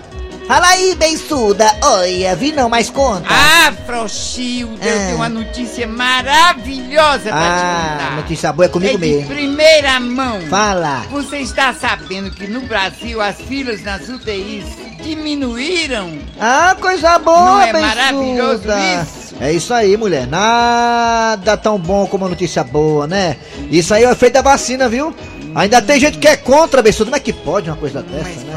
Fala 0.48 0.66
aí, 0.68 0.94
bençuda. 0.94 1.70
Olha, 1.82 2.34
vi 2.34 2.52
não, 2.52 2.70
mas 2.70 2.88
conta. 2.88 3.26
Ah, 3.28 3.70
Frouxilda, 3.84 4.82
eu 4.82 4.98
tenho 4.98 5.16
uma 5.16 5.28
notícia 5.28 5.86
maravilhosa 5.86 7.24
pra 7.24 7.32
te 7.32 7.34
Ah, 7.34 7.96
contar. 7.98 8.16
notícia 8.16 8.52
boa 8.52 8.64
é 8.64 8.68
comigo 8.70 8.94
é 8.94 8.96
de 8.96 9.06
mesmo. 9.14 9.28
primeira 9.34 10.00
mão. 10.00 10.40
Fala. 10.48 11.04
Você 11.10 11.36
está 11.40 11.74
sabendo 11.74 12.30
que 12.30 12.46
no 12.46 12.62
Brasil 12.62 13.20
as 13.20 13.36
filas 13.36 13.82
nas 13.82 14.08
UTIs 14.08 14.64
diminuíram? 15.02 16.18
Ah, 16.40 16.74
coisa 16.80 17.18
boa, 17.18 17.38
Não 17.44 17.60
é 17.60 17.72
bençuda. 17.72 17.86
maravilhoso 17.94 18.62
isso? 19.02 19.34
É 19.40 19.52
isso 19.52 19.74
aí, 19.74 19.98
mulher. 19.98 20.26
Nada 20.26 21.58
tão 21.58 21.78
bom 21.78 22.06
como 22.06 22.24
a 22.24 22.28
notícia 22.30 22.64
boa, 22.64 23.06
né? 23.06 23.36
Isso 23.70 23.92
aí 23.92 24.02
é 24.04 24.08
o 24.08 24.12
efeito 24.12 24.32
da 24.32 24.42
vacina, 24.42 24.88
viu? 24.88 25.14
Ainda 25.54 25.80
tem 25.82 25.98
gente 26.00 26.18
que 26.18 26.28
é 26.28 26.36
contra, 26.36 26.80
bençuda. 26.82 27.06
Como 27.06 27.16
é 27.16 27.20
que 27.20 27.32
pode 27.32 27.68
uma 27.68 27.76
coisa 27.76 28.02
dessa, 28.02 28.24
Mas, 28.24 28.44
né? 28.44 28.54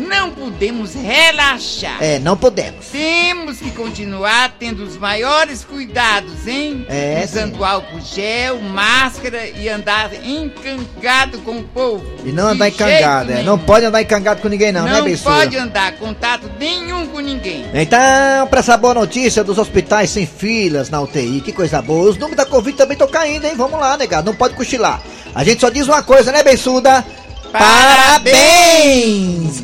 Não 0.00 0.30
podemos 0.30 0.94
relaxar. 0.94 1.98
É, 2.02 2.18
não 2.18 2.36
podemos. 2.36 2.86
Temos 2.86 3.58
que 3.58 3.70
continuar 3.70 4.54
tendo 4.58 4.82
os 4.82 4.96
maiores 4.96 5.64
cuidados, 5.64 6.46
hein? 6.46 6.86
É, 6.88 7.22
Usando 7.24 7.64
álcool 7.64 8.00
gel, 8.00 8.60
máscara 8.60 9.46
e 9.48 9.68
andar 9.68 10.10
encangado 10.24 11.38
com 11.40 11.58
o 11.58 11.62
povo. 11.64 12.04
E 12.24 12.32
não 12.32 12.48
andar 12.48 12.68
encangado, 12.68 13.32
é. 13.32 13.42
Não 13.42 13.58
pode 13.58 13.84
andar 13.84 14.02
encangado 14.02 14.40
com 14.40 14.48
ninguém, 14.48 14.72
não, 14.72 14.86
Não, 14.86 14.92
né, 14.92 15.02
bençuda? 15.02 15.30
pode 15.30 15.56
andar 15.56 15.92
contato 15.92 16.50
nenhum 16.58 17.06
com 17.06 17.20
ninguém. 17.20 17.66
Então, 17.74 18.46
pra 18.48 18.60
essa 18.60 18.76
boa 18.76 18.94
notícia 18.94 19.44
dos 19.44 19.58
hospitais 19.58 20.10
sem 20.10 20.26
filas 20.26 20.90
na 20.90 21.00
UTI, 21.00 21.40
que 21.40 21.52
coisa 21.52 21.80
boa. 21.82 22.10
Os 22.10 22.16
números 22.16 22.36
da 22.36 22.46
Covid 22.46 22.76
também 22.76 22.94
estão 22.94 23.08
caindo, 23.08 23.44
hein? 23.44 23.54
Vamos 23.56 23.78
lá, 23.78 23.96
negado. 23.96 24.26
Não 24.30 24.36
pode 24.36 24.54
cochilar. 24.54 25.00
A 25.34 25.44
gente 25.44 25.60
só 25.60 25.68
diz 25.68 25.86
uma 25.86 26.02
coisa, 26.02 26.32
né, 26.32 26.42
bençuda? 26.42 27.04
Parabéns! 27.52 29.10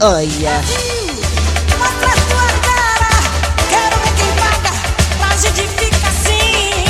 Olha. 0.00 0.60
Mostra 1.78 2.08
a 2.08 2.16
tua 2.26 2.48
cara. 2.66 3.10
Quero 3.70 3.96
ver 4.02 4.12
quem 4.16 4.30
paga. 4.40 4.72
Laje 5.20 5.48
fica 5.52 6.08
assim. 6.08 6.84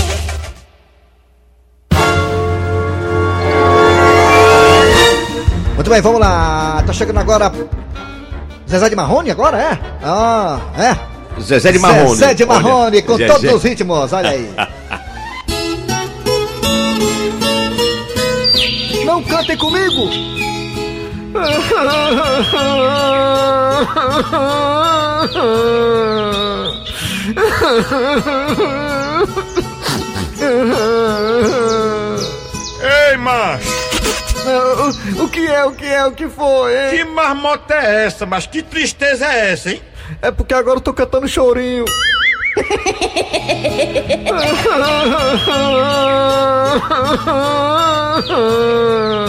Muito 5.74 5.90
bem, 5.90 6.00
vamos 6.00 6.20
lá. 6.20 6.82
Tá 6.86 6.92
chegando 6.92 7.18
agora. 7.18 7.52
Zezé 8.68 8.88
de 8.88 8.96
Marrone 8.96 9.30
agora, 9.30 9.58
é? 9.58 9.78
Ah, 10.02 10.58
é? 10.76 10.96
Zezé 11.40 11.70
de 11.72 11.78
Marrone. 11.78 12.16
Zezé 12.16 12.34
de 12.34 12.44
Marrone, 12.46 12.96
Olha, 12.96 13.02
com 13.02 13.16
Zezé. 13.16 13.32
todos 13.32 13.52
os 13.52 13.62
ritmos, 13.62 14.12
olha 14.12 14.30
aí. 14.30 14.50
Não 19.04 19.22
cantem 19.22 19.56
comigo! 19.56 20.10
Ei, 32.82 33.16
macho! 33.16 33.76
O 35.20 35.28
que 35.28 35.46
é, 35.46 35.64
o 35.64 35.72
que 35.72 35.86
é, 35.86 36.06
o 36.06 36.12
que 36.12 36.28
foi, 36.28 36.72
hein? 36.72 36.90
Que 36.90 37.04
marmota 37.04 37.74
é 37.74 38.06
essa, 38.06 38.24
mas 38.24 38.46
que 38.46 38.62
tristeza 38.62 39.26
é 39.26 39.52
essa, 39.52 39.70
hein? 39.70 39.82
É 40.22 40.30
porque 40.30 40.54
agora 40.54 40.76
eu 40.76 40.80
tô 40.80 40.94
cantando 40.94 41.26
chorinho. 41.26 41.84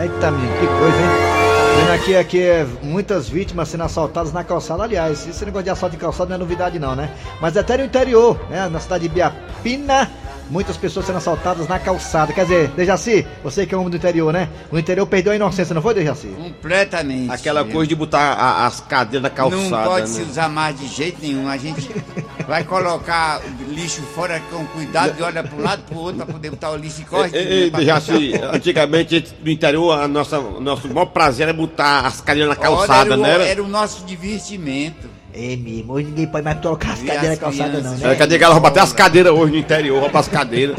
Eita, 0.00 0.30
menino, 0.30 0.52
que 0.60 0.66
coisa, 0.66 0.96
hein? 0.96 1.38
Vendo 1.76 1.92
aqui, 1.92 2.16
aqui 2.16 2.40
é 2.40 2.64
muitas 2.82 3.28
vítimas 3.28 3.68
sendo 3.68 3.82
assaltadas 3.82 4.32
na 4.32 4.44
calçada. 4.44 4.84
Aliás, 4.84 5.26
esse 5.26 5.44
negócio 5.44 5.64
de 5.64 5.70
assalto 5.70 5.96
em 5.96 5.98
calçada 5.98 6.28
não 6.28 6.36
é 6.36 6.38
novidade, 6.38 6.78
não, 6.78 6.94
né? 6.94 7.10
Mas 7.40 7.56
até 7.56 7.76
no 7.76 7.84
interior, 7.84 8.38
né? 8.48 8.68
Na 8.68 8.78
cidade 8.78 9.08
de 9.08 9.14
Biapina, 9.14 10.08
muitas 10.50 10.76
pessoas 10.76 11.06
sendo 11.06 11.16
assaltadas 11.18 11.68
na 11.68 11.78
calçada. 11.78 12.32
Quer 12.32 12.42
dizer, 12.44 12.68
Dejaci, 12.68 13.26
você 13.42 13.66
que 13.66 13.74
é 13.74 13.78
homem 13.78 13.90
do 13.90 13.96
interior, 13.96 14.32
né? 14.32 14.48
O 14.70 14.78
interior 14.78 15.06
perdeu 15.06 15.32
a 15.32 15.36
inocência, 15.36 15.74
não 15.74 15.82
foi, 15.82 15.94
Dejaci? 15.94 16.28
Completamente. 16.28 17.30
Aquela 17.32 17.64
coisa 17.64 17.86
de 17.88 17.94
botar 17.94 18.32
a- 18.32 18.66
as 18.66 18.80
cadeiras 18.80 19.22
na 19.22 19.30
calçada. 19.30 19.60
Não 19.62 19.70
pode 19.84 20.08
né? 20.08 20.14
se 20.14 20.22
usar 20.22 20.48
mais 20.48 20.78
de 20.78 20.86
jeito 20.86 21.18
nenhum. 21.22 21.48
A 21.48 21.56
gente 21.56 21.90
vai 22.48 22.64
colocar 22.64 23.40
o 23.40 23.72
lixo 23.72 24.00
fora 24.14 24.40
com 24.50 24.64
cuidado 24.66 25.14
e 25.18 25.22
olha 25.22 25.42
para 25.42 25.56
um 25.56 25.62
lado 25.62 25.82
para 25.82 25.96
o 25.96 26.00
outro 26.00 26.16
para 26.24 26.26
poder 26.32 26.50
botar 26.50 26.70
o 26.70 26.76
lixo 26.76 27.02
e 27.02 27.04
corre. 27.04 27.30
Ei, 27.36 27.46
ei, 27.64 27.70
pra 27.70 27.80
Dejaci, 27.80 28.32
antigamente 28.52 29.24
no 29.44 29.50
interior, 29.50 29.92
a 30.00 30.08
nossa, 30.08 30.38
o 30.38 30.60
nosso 30.60 30.88
maior 30.88 31.06
prazer 31.06 31.48
era 31.48 31.52
botar 31.56 32.00
as 32.06 32.20
cadeiras 32.20 32.48
na 32.50 32.56
calçada, 32.56 33.14
Olha, 33.14 33.14
era, 33.14 33.18
o- 33.18 33.22
né? 33.22 33.30
Era, 33.34 33.44
era 33.46 33.62
o 33.62 33.68
nosso 33.68 34.04
divertimento. 34.04 35.17
É 35.34 35.56
mesmo, 35.56 35.92
hoje 35.92 36.06
ninguém 36.06 36.26
pode 36.26 36.44
mais 36.44 36.58
colocar 36.58 36.92
as 36.92 37.02
E 37.02 37.06
cadeiras 37.06 37.24
as 37.24 37.30
na 37.30 37.36
calçada, 37.36 37.80
não, 37.80 37.90
né? 37.92 37.98
Era, 38.02 38.16
cadê 38.16 38.36
aquela 38.36 38.54
roupa? 38.54 38.68
Até 38.68 38.80
as 38.80 38.92
cadeiras 38.92 39.32
hoje 39.32 39.52
no 39.52 39.58
interior, 39.58 40.00
roupa 40.00 40.18
as 40.18 40.28
cadeiras. 40.28 40.76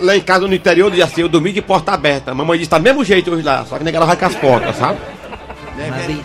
Lá 0.00 0.16
em 0.16 0.20
casa 0.20 0.48
no 0.48 0.54
interior, 0.54 0.90
Dejaci, 0.90 1.20
eu 1.20 1.28
dormi 1.28 1.52
de 1.52 1.60
porta 1.60 1.92
aberta. 1.92 2.30
A 2.30 2.34
mamãe 2.34 2.58
disse, 2.58 2.70
tá 2.70 2.78
do 2.78 2.84
mesmo 2.84 3.04
jeito 3.04 3.30
hoje 3.30 3.42
lá, 3.42 3.64
só 3.66 3.78
que 3.78 3.84
negada 3.84 4.06
vai 4.06 4.16
com 4.16 4.24
as 4.24 4.34
portas, 4.34 4.76
sabe? 4.76 4.98
Uma 5.76 5.96
vez, 5.98 6.18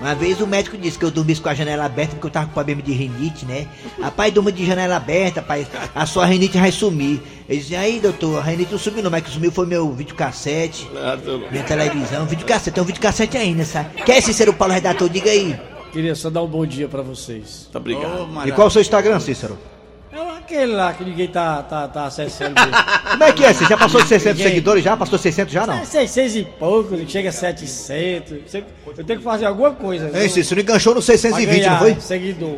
uma 0.00 0.14
vez 0.14 0.40
o 0.40 0.46
médico 0.46 0.76
disse 0.76 0.98
que 0.98 1.04
eu 1.04 1.10
dormisse 1.10 1.40
com 1.40 1.48
a 1.48 1.54
janela 1.54 1.84
aberta 1.84 2.12
porque 2.12 2.26
eu 2.26 2.30
tava 2.30 2.46
com 2.46 2.52
problema 2.52 2.82
de 2.82 2.92
rinite, 2.92 3.44
né? 3.44 3.66
Rapaz, 4.00 4.32
durma 4.32 4.52
de 4.52 4.64
janela 4.64 4.96
aberta, 4.96 5.40
rapaz, 5.40 5.66
a 5.94 6.06
sua 6.06 6.26
rinite 6.26 6.58
vai 6.58 6.70
sumir. 6.70 7.20
Ele 7.48 7.60
disse, 7.60 7.74
aí 7.74 7.98
doutor, 7.98 8.38
a 8.38 8.42
rinite 8.42 8.72
não 8.72 8.78
sumiu 8.78 9.02
não, 9.02 9.10
mas 9.10 9.22
que 9.22 9.30
sumiu 9.30 9.50
foi 9.50 9.66
meu 9.66 9.90
videocassete, 9.92 10.88
minha 11.50 11.64
televisão, 11.64 12.24
videocassete, 12.26 12.72
tem 12.72 12.82
um 12.82 12.86
videocassete 12.86 13.36
ainda, 13.36 13.64
sabe? 13.64 14.02
Quer 14.04 14.18
esse 14.18 14.32
ser 14.32 14.48
o 14.48 14.54
Paulo 14.54 14.74
Redator? 14.74 15.08
Diga 15.08 15.30
aí. 15.30 15.58
Queria 15.92 16.14
só 16.14 16.30
dar 16.30 16.42
um 16.42 16.46
bom 16.46 16.64
dia 16.64 16.88
pra 16.88 17.02
vocês. 17.02 17.68
Tá 17.72 17.78
obrigado. 17.78 18.28
E 18.46 18.52
qual 18.52 18.66
é 18.66 18.68
o 18.68 18.70
seu 18.70 18.80
Instagram, 18.82 19.18
Cícero? 19.20 19.58
É 20.12 20.18
aquele 20.38 20.72
lá 20.72 20.92
que 20.92 21.04
ninguém 21.04 21.28
tá, 21.28 21.62
tá, 21.62 21.86
tá 21.86 22.06
acessando. 22.06 22.54
Como 23.10 23.22
é 23.24 23.32
que 23.32 23.44
é? 23.44 23.52
Você 23.52 23.64
já 23.64 23.76
passou 23.76 24.00
de 24.02 24.08
600 24.08 24.38
Ninguém. 24.38 24.52
seguidores 24.52 24.82
já? 24.84 24.96
Passou 24.96 25.16
de 25.18 25.22
600 25.22 25.52
já, 25.52 25.66
não? 25.66 25.74
É 25.74 25.84
600 25.84 26.36
e 26.36 26.42
pouco, 26.44 26.94
ele 26.94 27.08
chega 27.08 27.28
a 27.28 27.32
700. 27.32 28.38
Você- 28.50 28.64
Eu 28.98 29.04
tenho 29.04 29.18
que 29.20 29.24
fazer 29.24 29.46
alguma 29.46 29.70
coisa. 29.72 30.10
Ei, 30.18 30.28
Cícero, 30.28 30.60
enganchou 30.60 30.94
no 30.94 31.02
620, 31.02 31.66
não 31.66 31.78
foi? 31.78 32.00
Seguidor. 32.00 32.56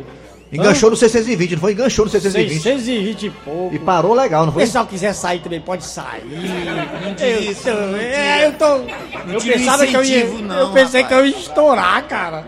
Enganchou 0.51 0.89
no 0.91 0.95
620, 0.95 1.51
não 1.53 1.59
foi? 1.59 1.71
Enganchou 1.73 2.05
no 2.05 2.11
620. 2.11 2.61
620 2.61 3.23
e 3.25 3.29
pouco. 3.31 3.75
E 3.75 3.79
parou 3.79 4.13
legal, 4.13 4.41
não 4.45 4.51
Se 4.51 4.57
o 4.57 4.59
foi? 4.59 4.63
pessoal 4.65 4.85
quiser 4.85 5.13
sair 5.13 5.39
também, 5.39 5.59
pode 5.59 5.83
sair. 5.83 6.21
diz 7.17 7.21
eu, 7.21 7.51
isso, 7.51 7.63
tô- 7.63 7.95
é, 7.97 8.45
eu 8.47 8.53
tô. 8.53 8.65
Eu 9.31 9.41
pensava 9.41 9.85
que 9.87 9.95
eu 9.95 10.03
ia. 10.03 10.25
não, 10.25 10.59
eu 10.59 10.69
pensei 10.71 11.01
rapaz. 11.01 11.07
que 11.07 11.13
eu 11.13 11.25
ia 11.31 11.37
estourar, 11.37 12.03
cara. 12.07 12.45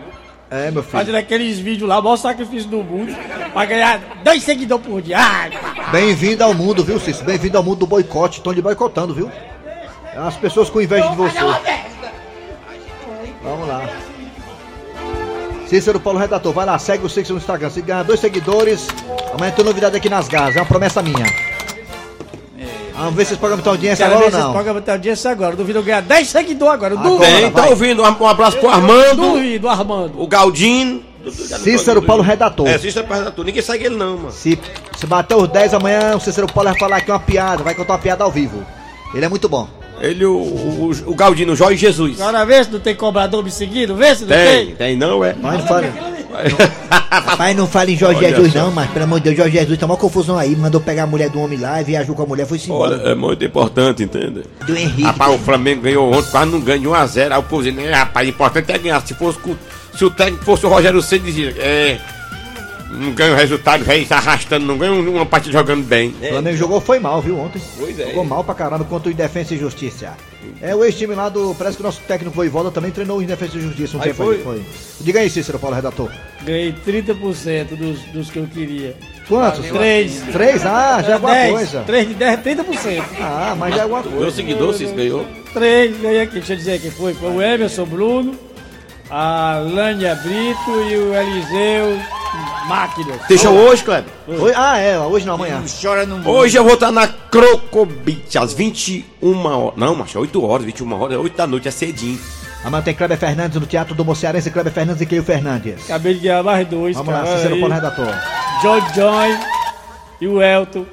É, 0.50 0.70
meu 0.70 0.82
filho. 0.82 0.92
Fazendo 0.92 1.16
aqueles 1.16 1.58
vídeos 1.58 1.88
lá, 1.88 1.98
o 1.98 2.02
maior 2.02 2.16
sacrifício 2.16 2.68
do 2.68 2.78
mundo, 2.78 3.12
pra 3.52 3.64
ganhar 3.64 4.00
dois 4.22 4.42
seguidores 4.42 4.86
por 4.86 5.02
dia. 5.02 5.18
Bem-vindo 5.90 6.44
ao 6.44 6.54
mundo, 6.54 6.84
viu, 6.84 7.00
Cícero? 7.00 7.26
Bem-vindo 7.26 7.58
ao 7.58 7.64
mundo 7.64 7.80
do 7.80 7.86
boicote. 7.86 8.38
Estão 8.38 8.52
lhe 8.52 8.62
boicotando, 8.62 9.12
viu? 9.12 9.30
As 10.16 10.36
pessoas 10.36 10.70
com 10.70 10.80
inveja 10.80 11.08
de 11.08 11.16
você. 11.16 11.38
Vamos 13.42 13.68
lá. 13.68 13.88
Cícero 15.66 15.98
Paulo 15.98 16.18
Redator, 16.18 16.52
vai 16.52 16.64
lá, 16.64 16.78
segue 16.78 17.04
o 17.04 17.08
Cícero 17.08 17.34
no 17.34 17.40
Instagram. 17.40 17.70
Se 17.70 17.82
ganhar 17.82 18.04
dois 18.04 18.20
seguidores, 18.20 18.86
amanhã 19.34 19.50
tem 19.50 19.64
novidade 19.64 19.96
aqui 19.96 20.08
nas 20.08 20.28
garras. 20.28 20.54
É 20.54 20.60
uma 20.60 20.66
promessa 20.66 21.02
minha. 21.02 21.26
Vamos 23.06 23.16
ver 23.16 23.24
se 23.24 23.32
esse 23.32 23.40
programa 23.40 23.62
tem 23.62 23.70
audiência 23.70 24.04
Quero 24.04 24.16
agora 24.16 24.30
ver 24.30 24.36
ou 24.36 24.42
não. 24.42 24.52
programa 24.52 24.80
tem 24.80 24.92
audiência 24.92 25.30
agora. 25.30 25.56
Duvido 25.56 25.78
eu 25.78 25.82
ganhar 25.82 26.02
10 26.02 26.28
seguidores 26.28 26.74
agora. 26.74 26.96
Duvido. 26.96 27.18
Tem, 27.18 27.50
tá 27.50 27.60
vai. 27.62 27.70
ouvindo? 27.70 28.02
Um 28.02 28.26
abraço 28.26 28.56
pro 28.58 28.68
Armando. 28.68 29.16
Duvido, 29.16 29.68
Armando. 29.68 30.20
O 30.20 30.26
Galdino. 30.26 31.02
Cícero 31.30 32.02
Paulo 32.02 32.22
Redator. 32.22 32.68
É, 32.68 32.78
Cícero 32.78 33.06
Paulo 33.06 33.24
Redator. 33.24 33.44
Ninguém 33.44 33.62
segue 33.62 33.86
ele 33.86 33.96
não, 33.96 34.16
mano. 34.16 34.32
Se, 34.32 34.58
se 34.96 35.06
bater 35.06 35.36
os 35.36 35.48
10 35.48 35.74
amanhã, 35.74 36.16
o 36.16 36.20
Cícero 36.20 36.46
Paulo 36.46 36.70
vai 36.70 36.78
falar 36.78 36.96
aqui 36.98 37.10
uma 37.10 37.18
piada, 37.20 37.62
vai 37.62 37.74
contar 37.74 37.94
uma 37.94 37.98
piada 37.98 38.22
ao 38.24 38.30
vivo. 38.30 38.64
Ele 39.14 39.24
é 39.24 39.28
muito 39.28 39.48
bom. 39.48 39.68
Ele, 40.00 40.24
o, 40.24 40.36
o, 40.36 40.90
o 41.06 41.14
Galdino, 41.14 41.52
o 41.52 41.56
Jorge 41.56 41.76
Jesus. 41.76 42.20
Agora 42.20 42.44
vê 42.44 42.62
se 42.62 42.70
não 42.70 42.78
tem 42.80 42.94
cobrador 42.94 43.42
me 43.42 43.50
seguindo, 43.50 43.94
vê 43.96 44.14
se 44.14 44.22
não 44.24 44.28
Tem, 44.36 44.66
tem. 44.66 44.74
tem 44.76 44.96
não, 44.96 45.24
é. 45.24 45.34
Mas 45.40 45.64
fala. 45.64 45.84
Rapaz, 47.10 47.56
não 47.56 47.66
fala 47.68 47.90
em 47.90 47.96
Jorge 47.96 48.18
Olha 48.18 48.28
Jesus 48.28 48.52
só. 48.52 48.58
não, 48.60 48.70
mas 48.72 48.90
pelo 48.90 49.04
amor 49.04 49.20
de 49.20 49.24
Deus, 49.24 49.36
Jorge 49.36 49.58
Jesus 49.58 49.78
tá 49.78 49.86
uma 49.86 49.96
confusão 49.96 50.38
aí, 50.38 50.54
mandou 50.56 50.80
pegar 50.80 51.04
a 51.04 51.06
mulher 51.06 51.30
do 51.30 51.40
homem 51.40 51.58
lá 51.58 51.80
e 51.80 51.84
viajou 51.84 52.14
com 52.14 52.22
a 52.22 52.26
mulher, 52.26 52.46
foi 52.46 52.58
embora. 52.64 52.94
Olha, 52.96 53.08
é 53.10 53.14
muito 53.14 53.44
importante, 53.44 54.02
entende? 54.02 54.42
Do 54.66 54.76
Henrique. 54.76 55.02
Rapaz, 55.02 55.34
o 55.34 55.38
Flamengo 55.38 55.82
ganhou 55.82 56.12
ontem, 56.12 56.30
quase 56.30 56.50
não 56.50 56.60
ganha 56.60 56.78
de 56.78 56.86
1x0. 56.86 57.32
Aí 57.32 57.38
o 57.38 57.42
povo 57.42 57.62
dizia, 57.62 57.80
né, 57.80 57.92
rapaz, 57.92 58.28
importante 58.28 58.72
é 58.72 58.78
ganhar. 58.78 59.06
Se 59.06 59.14
fosse 59.14 59.38
se 59.96 60.04
o 60.04 60.10
técnico 60.10 60.44
fosse 60.44 60.66
o 60.66 60.68
Rogério 60.68 61.00
Ceni 61.00 61.24
dizia, 61.24 61.54
é. 61.58 61.98
Não 62.90 63.12
ganha 63.12 63.32
o 63.32 63.36
resultado, 63.36 63.84
velho, 63.84 64.02
está 64.02 64.16
arrastando, 64.16 64.64
não 64.64 64.78
ganha 64.78 64.92
uma 64.92 65.26
partida 65.26 65.52
jogando 65.52 65.82
bem. 65.84 66.14
O 66.22 66.28
Flamengo 66.28 66.56
jogou 66.56 66.80
foi 66.80 66.98
mal, 66.98 67.20
viu, 67.20 67.38
ontem. 67.38 67.60
Pois 67.76 67.98
é. 67.98 68.08
Jogou 68.08 68.24
mal 68.24 68.44
pra 68.44 68.54
caramba 68.54 68.84
contra 68.84 69.10
o 69.10 69.14
Defensa 69.14 69.54
e 69.54 69.58
Justiça. 69.58 70.12
É 70.60 70.74
o 70.74 70.84
ex-time 70.84 71.14
lá 71.14 71.28
do. 71.28 71.54
Parece 71.54 71.76
que 71.76 71.82
o 71.82 71.86
nosso 71.86 72.00
técnico 72.02 72.34
Voivoda 72.34 72.70
também 72.70 72.90
treinou 72.90 73.18
o 73.18 73.24
Defensa 73.24 73.56
e 73.56 73.60
Justiça 73.60 73.96
um 73.96 74.00
Aí 74.00 74.08
tempo 74.08 74.24
foi? 74.24 74.36
aí. 74.36 74.42
Foi. 74.42 74.62
Diga 75.00 75.20
aí, 75.20 75.30
Cícero 75.30 75.58
Paulo, 75.58 75.76
redator. 75.76 76.10
Ganhei 76.42 76.74
30% 76.86 77.76
dos, 77.76 78.00
dos 78.12 78.30
que 78.30 78.38
eu 78.38 78.46
queria. 78.46 78.96
Quantos? 79.28 79.66
Três. 79.66 80.22
Três? 80.32 80.64
Ah, 80.64 81.02
já 81.02 81.10
é 81.10 81.12
alguma 81.14 81.32
10, 81.32 81.52
coisa. 81.52 81.82
3 81.82 82.08
de 82.08 82.14
10 82.14 82.32
é 82.32 82.36
30%. 82.36 83.04
Ah, 83.20 83.54
mas 83.58 83.74
já 83.74 83.80
é 83.80 83.82
alguma 83.82 84.02
coisa. 84.02 84.18
Meu 84.20 84.30
seguidor, 84.30 84.72
vocês 84.72 84.92
ganhou? 84.92 85.26
Três, 85.52 85.96
ganhei 86.00 86.20
aqui, 86.22 86.34
deixa 86.34 86.52
eu 86.52 86.56
dizer 86.56 86.80
quem 86.80 86.90
foi. 86.90 87.14
Foi 87.14 87.30
o 87.30 87.42
Emerson 87.42 87.84
Bruno, 87.86 88.34
a 89.10 89.58
Lânia 89.64 90.14
Brito 90.14 90.70
e 90.90 90.96
o 90.96 91.14
Eliseu 91.14 91.98
Máquinas. 92.66 93.20
Deixa 93.28 93.48
hoje, 93.50 93.82
Kleber. 93.84 94.12
Hoje- 94.26 94.54
ah, 94.56 94.78
é, 94.78 94.98
hoje 94.98 95.24
não, 95.26 95.34
amanhã. 95.34 95.62
Chora 95.80 96.04
no 96.06 96.28
Hoje 96.28 96.56
eu 96.56 96.64
vou 96.64 96.74
estar 96.74 96.90
na 96.90 97.06
Crocobit 97.08 98.36
às 98.38 98.52
21 98.52 99.46
horas. 99.46 99.74
Não, 99.76 99.94
macho, 99.94 100.18
8 100.18 100.44
horas, 100.44 100.64
21 100.66 100.92
horas, 101.00 101.18
8 101.18 101.36
da 101.36 101.46
noite, 101.46 101.68
é 101.68 101.70
cedinho. 101.70 102.18
Amanhã 102.64 102.82
tem 102.82 102.94
Kleber 102.94 103.16
Fernandes 103.18 103.60
no 103.60 103.66
Teatro 103.66 103.94
do 103.94 104.04
Mocearense, 104.04 104.50
Kleber 104.50 104.72
Fernandes 104.72 105.00
e 105.00 105.06
Keio 105.06 105.22
Fernandes. 105.22 105.84
Acabei 105.84 106.14
de 106.14 106.20
ganhar 106.20 106.42
mais 106.42 106.66
dois, 106.66 106.96
Vamos 106.96 107.12
cara. 107.12 107.24
lá, 107.24 107.30
olha 107.30 107.38
Cícero. 107.42 107.60
Paulo, 107.60 107.74
redator. 107.74 108.14
John 108.62 108.80
Joy 108.94 109.38
e 110.20 110.26
o 110.26 110.42
Elton. 110.42 110.84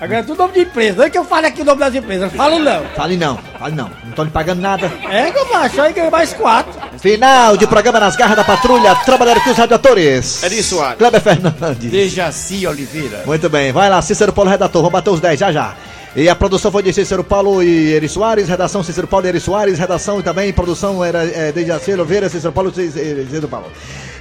Agora 0.00 0.20
é 0.20 0.22
tudo 0.22 0.38
nome 0.38 0.54
de 0.54 0.60
empresa. 0.60 0.96
Não 0.96 1.04
é 1.04 1.10
que 1.10 1.18
eu 1.18 1.24
fale 1.24 1.46
aqui 1.46 1.60
o 1.60 1.64
nome 1.64 1.78
das 1.78 1.94
empresas. 1.94 2.32
Falo 2.32 2.58
não. 2.58 2.84
Fale 2.96 3.16
não, 3.18 3.38
fale 3.58 3.74
não. 3.74 3.90
Não 4.04 4.12
tô 4.12 4.22
lhe 4.22 4.30
pagando 4.30 4.62
nada. 4.62 4.90
É 5.10 5.30
que 5.30 5.38
eu 5.38 5.46
baixo 5.46 5.80
aí 5.80 5.92
ganhei 5.92 6.10
mais 6.10 6.32
quatro. 6.32 6.72
Final 6.98 7.56
de 7.58 7.66
programa 7.66 8.00
nas 8.00 8.16
garras 8.16 8.36
da 8.36 8.44
patrulha, 8.44 8.94
trabalhando 9.04 9.42
com 9.42 9.50
os 9.50 9.56
radiadores. 9.58 10.42
É 10.42 10.48
disso, 10.48 10.76
Soares. 10.76 10.96
Kleber 10.96 11.20
Fernandes. 11.20 11.90
Dejaci 11.90 12.66
Oliveira. 12.66 13.22
Muito 13.26 13.50
bem, 13.50 13.72
vai 13.72 13.90
lá, 13.90 14.00
Cícero 14.00 14.32
Paulo, 14.32 14.50
redator, 14.50 14.80
vamos 14.80 14.92
bater 14.92 15.10
os 15.10 15.20
10 15.20 15.38
já 15.38 15.52
já. 15.52 15.74
E 16.16 16.28
a 16.28 16.34
produção 16.34 16.72
foi 16.72 16.82
de 16.82 16.92
Cícero 16.92 17.22
Paulo 17.22 17.62
e 17.62 17.92
Eri 17.92 18.08
Soares, 18.08 18.48
redação 18.48 18.82
Cícero 18.82 19.06
Paulo 19.06 19.26
e 19.26 19.28
Eri 19.28 19.40
Soares, 19.40 19.78
redação 19.78 20.18
e 20.18 20.22
também 20.22 20.52
produção 20.52 21.04
era 21.04 21.24
é, 21.24 21.52
de 21.52 21.92
Oliveira, 21.92 22.28
Cícero 22.28 22.52
Paulo 22.52 22.72
e 22.76 22.90
Cícero 22.90 23.48
Paulo. 23.48 23.70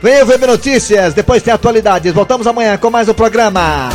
Vem 0.01 0.21
o 0.21 0.25
VB 0.25 0.45
Notícias, 0.45 1.13
depois 1.13 1.41
tem 1.41 1.53
atualidades. 1.53 2.13
Voltamos 2.13 2.45
amanhã 2.45 2.77
com 2.77 2.89
mais 2.89 3.09
um 3.09 3.13
programa. 3.13 3.89